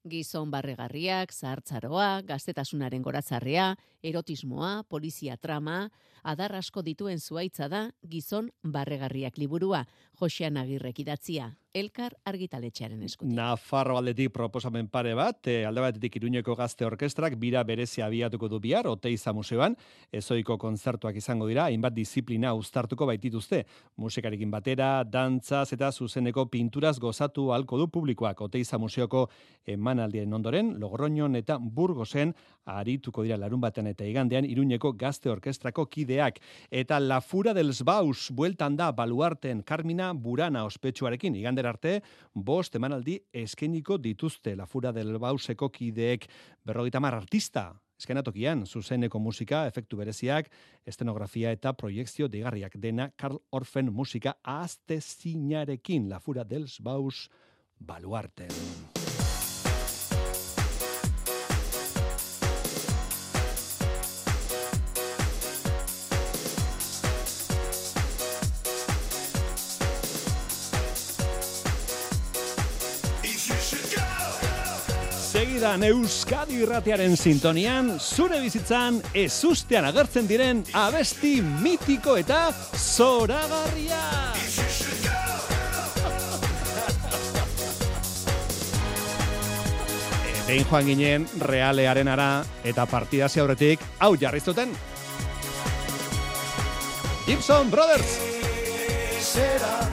Gizon 0.10 0.50
barregarriak, 0.50 1.34
zartzaroa, 1.34 2.22
gaztetasunaren 2.26 3.04
goratzarrea, 3.06 3.76
erotismoa, 4.02 4.84
polizia 4.90 5.38
trama, 5.38 5.90
adar 6.24 6.56
asko 6.58 6.82
dituen 6.82 7.20
zuaitza 7.20 7.68
da 7.70 7.92
gizon 8.10 8.50
barregarriak 8.64 9.38
liburua, 9.38 9.86
Josean 10.20 10.58
Agirrek 10.58 11.00
idatzia 11.06 11.52
elkar 11.74 12.16
argitaletxearen 12.28 13.02
eskutik. 13.06 13.34
Nafarro 13.36 13.98
aldetik 13.98 14.32
proposamen 14.36 14.88
pare 14.92 15.14
bat, 15.16 15.48
e, 15.48 15.64
alde 15.66 15.84
batetik 15.84 16.18
iruñeko 16.20 16.56
gazte 16.60 16.86
orkestrak 16.86 17.38
bira 17.40 17.64
berezi 17.64 18.04
abiatuko 18.04 18.50
du 18.52 18.60
bihar, 18.60 18.88
Oteiza 18.88 19.34
Museoan, 19.34 19.78
ezoiko 20.12 20.58
kontzertuak 20.60 21.16
izango 21.16 21.48
dira, 21.48 21.66
hainbat 21.70 21.96
disiplina 21.96 22.54
uztartuko 22.54 23.08
baitituzte, 23.08 23.64
musikarekin 23.98 24.52
batera, 24.52 25.04
dantzaz 25.04 25.72
eta 25.74 25.92
zuzeneko 25.92 26.48
pinturaz 26.52 26.98
gozatu 27.00 27.52
halko 27.52 27.78
du 27.80 27.88
publikoak, 27.88 28.42
Oteiza 28.42 28.78
Museoko 28.78 29.30
emanaldien 29.66 30.34
ondoren, 30.34 30.76
Logroñon 30.80 31.38
eta 31.40 31.58
Burgosen 31.58 32.36
arituko 32.66 33.24
dira 33.24 33.38
larun 33.38 33.62
baten 33.62 33.88
eta 33.88 34.06
igandean 34.06 34.46
iruñeko 34.46 34.94
gazte 34.98 35.30
orkestrako 35.32 35.88
kideak. 35.90 36.40
Eta 36.70 37.00
La 37.00 37.22
Fura 37.22 37.54
dels 37.54 37.82
Baus, 37.84 38.30
bueltan 38.32 38.76
da 38.78 38.92
baluarten 38.92 39.64
Carmina 39.64 40.12
Burana 40.14 40.66
ospetsuarekin, 40.66 41.36
igande 41.36 41.61
arte, 41.70 42.02
bost 42.34 42.76
emanaldi 42.76 43.20
eskeniko 43.34 43.98
dituzte 43.98 44.56
lafura 44.56 44.92
del 44.92 45.18
bauseko 45.20 45.70
kideek 45.70 46.28
berrogeita 46.66 47.00
mar 47.00 47.16
artista. 47.16 47.72
Eskenatokian, 48.02 48.66
zuzeneko 48.66 49.20
musika, 49.22 49.68
efektu 49.70 50.00
bereziak, 50.00 50.50
estenografia 50.90 51.52
eta 51.54 51.76
proiektzio 51.78 52.28
digarriak 52.34 52.80
dena 52.82 53.12
Karl 53.16 53.38
Orfen 53.52 53.94
musika 53.94 54.40
azte 54.42 54.98
zinarekin 55.02 56.10
lafura 56.10 56.44
dels 56.44 56.80
baus 56.82 57.28
baluarten. 57.78 59.01
Segidan 75.42 75.82
Euskadi 75.82 76.60
irratiaren 76.62 77.16
sintonian, 77.18 77.98
zure 77.98 78.38
bizitzan 78.44 79.00
ezustean 79.18 79.88
agertzen 79.90 80.28
diren 80.30 80.60
abesti 80.78 81.42
mitiko 81.42 82.14
eta 82.20 82.52
zoragarria. 82.78 84.02
Etein 90.44 90.66
joan 90.70 90.86
ginen 90.92 91.26
realearen 91.42 92.08
ara 92.12 92.44
eta 92.62 92.86
partida 92.86 93.26
aurretik 93.42 93.82
hau 93.98 94.14
jarri 94.22 94.46
zuten. 94.46 94.70
Gibson 97.26 97.74
Brothers. 97.74 98.14
Será. 99.26 99.90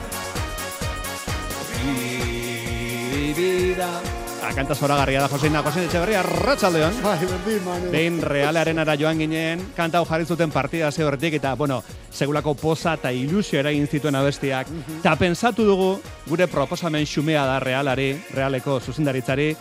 Vida. 3.39 4.08
A 4.41 4.53
kanta 4.53 4.73
zora 4.75 4.95
garria 4.95 5.21
da 5.21 5.27
Joseina, 5.27 5.61
Joseina 5.61 5.87
Etxeberria, 5.87 6.21
ratxaldeon. 6.23 7.01
Bai, 7.03 7.17
berdin, 7.19 7.63
manu. 7.65 7.91
Behin 7.91 8.21
realearen 8.23 8.79
ara 8.79 8.95
joan 8.97 9.19
ginen, 9.19 9.61
kanta 9.75 9.99
jarri 10.07 10.25
zuten 10.25 10.51
partida 10.51 10.91
ze 10.91 11.03
horretik, 11.03 11.35
eta, 11.41 11.53
bueno, 11.55 11.81
segulako 12.11 12.53
poza 12.55 12.93
eta 12.95 13.11
ilusio 13.11 13.59
eragin 13.59 13.87
zituen 13.87 14.15
abestiak. 14.15 14.67
Eta 14.99 15.15
pensatu 15.19 15.65
dugu, 15.67 15.91
gure 16.27 16.47
proposamen 16.47 17.05
xumea 17.05 17.45
da 17.45 17.59
realari, 17.59 18.13
realeko 18.33 18.79
zuzendaritzari, 18.79 19.55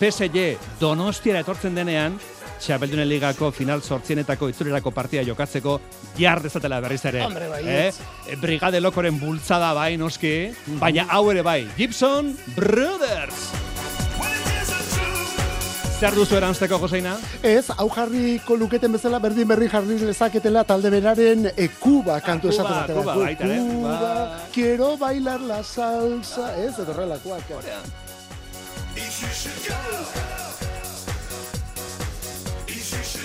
PSG 0.00 0.56
donostiara 0.80 1.44
etortzen 1.44 1.74
denean, 1.74 2.18
Txapeldunen 2.64 3.08
ligako 3.10 3.50
final 3.52 3.82
sortzienetako 3.82 4.48
itzulirako 4.48 4.92
partida 4.94 5.24
jokatzeko 5.26 5.74
jar 6.16 6.40
dezatela 6.40 6.78
berriz 6.80 7.02
ere. 7.10 7.24
Hombre, 7.26 7.50
bai, 7.50 7.60
eh? 7.66 8.38
Brigade 8.40 8.80
lokoren 8.80 9.18
bultzada 9.20 9.74
bai, 9.76 9.98
noski, 10.00 10.34
baina 10.80 11.08
hau 11.10 11.26
ere 11.34 11.44
bai. 11.44 11.60
Gibson 11.76 12.32
Brothers! 12.56 13.63
Zer 16.04 16.12
duzu 16.18 16.36
erantzeko, 16.36 16.76
Joseina? 16.82 17.14
Ez, 17.48 17.70
hau 17.80 17.86
jarriko 17.88 18.58
luketen 18.60 18.92
bezala 18.92 19.16
berdin 19.24 19.48
berri 19.48 19.70
jarri 19.72 19.96
lezaketela 20.04 20.60
talde 20.68 20.90
beraren 20.92 21.46
e, 21.48 21.68
Kuba 21.80 22.18
kantu 22.26 22.50
esatu 22.52 22.74
batera. 22.74 22.98
Kuba, 22.98 23.14
baita, 23.22 23.48
eh? 23.48 23.62
Kuba, 23.70 24.42
quiero 24.52 24.90
bailar 25.00 25.40
la 25.40 25.62
salsa, 25.64 26.50
ez, 26.60 26.76
edo 26.84 26.92
relakoak. 26.92 27.48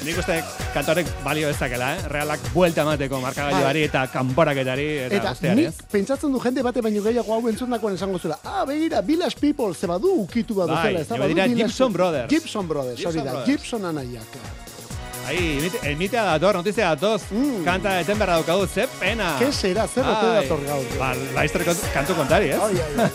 Nik 0.06 0.18
uste 0.22 0.38
kantorek 0.74 1.08
balio 1.26 1.50
ezakela, 1.52 1.90
eh? 1.98 2.06
Realak 2.12 2.40
buelta 2.54 2.86
emateko 2.86 3.20
markagailuari 3.24 3.82
eta 3.90 4.06
kanporaketari 4.14 4.86
eta, 5.08 5.16
eta 5.18 5.34
guztiari, 5.34 5.66
nik 5.68 5.82
pentsatzen 5.92 6.32
du 6.32 6.40
jende 6.44 6.64
bate 6.64 6.82
baino 6.86 7.04
gehiago 7.04 7.36
hau 7.36 7.42
entzundakoan 7.52 7.98
esango 8.00 8.18
zuela. 8.20 8.38
Ah, 8.46 8.64
begira, 8.70 9.02
Village 9.02 9.36
People, 9.42 9.74
ze 9.76 9.88
badu 9.92 10.14
ukitu 10.24 10.56
bat 10.56 10.72
Bai, 10.72 10.96
ez 11.02 11.08
da, 11.08 11.16
jo 11.18 11.22
badu 11.26 11.36
dira 11.36 11.48
Gibson. 11.52 11.92
Brothers. 11.94 12.30
Gibson 12.32 12.68
Brothers, 12.68 13.06
hori 13.06 13.20
Gibson 13.20 13.34
da. 13.34 13.46
Gibson 13.46 13.86
anaiak. 13.92 14.40
Ai, 15.30 15.36
emite- 15.60 15.82
emitea 15.92 16.24
dator, 16.26 16.56
notizia 16.58 16.96
datoz, 16.96 17.22
kanta 17.66 18.00
eten 18.02 18.18
berra 18.18 18.40
daukagu, 18.40 18.66
ze 18.68 18.88
pena. 19.00 19.36
Ke 19.38 19.52
zera, 19.54 19.86
zer 19.88 20.02
ote 20.08 20.26
Ai, 20.26 20.40
dator 20.42 20.64
gaur? 20.66 20.86
Ba, 20.98 21.12
laizter 21.36 21.62
kantu 21.94 22.16
kontari, 22.18 22.50
ez? 22.56 22.58
Ai, 22.58 22.80
ai, 22.82 23.04
ai. 23.04 23.10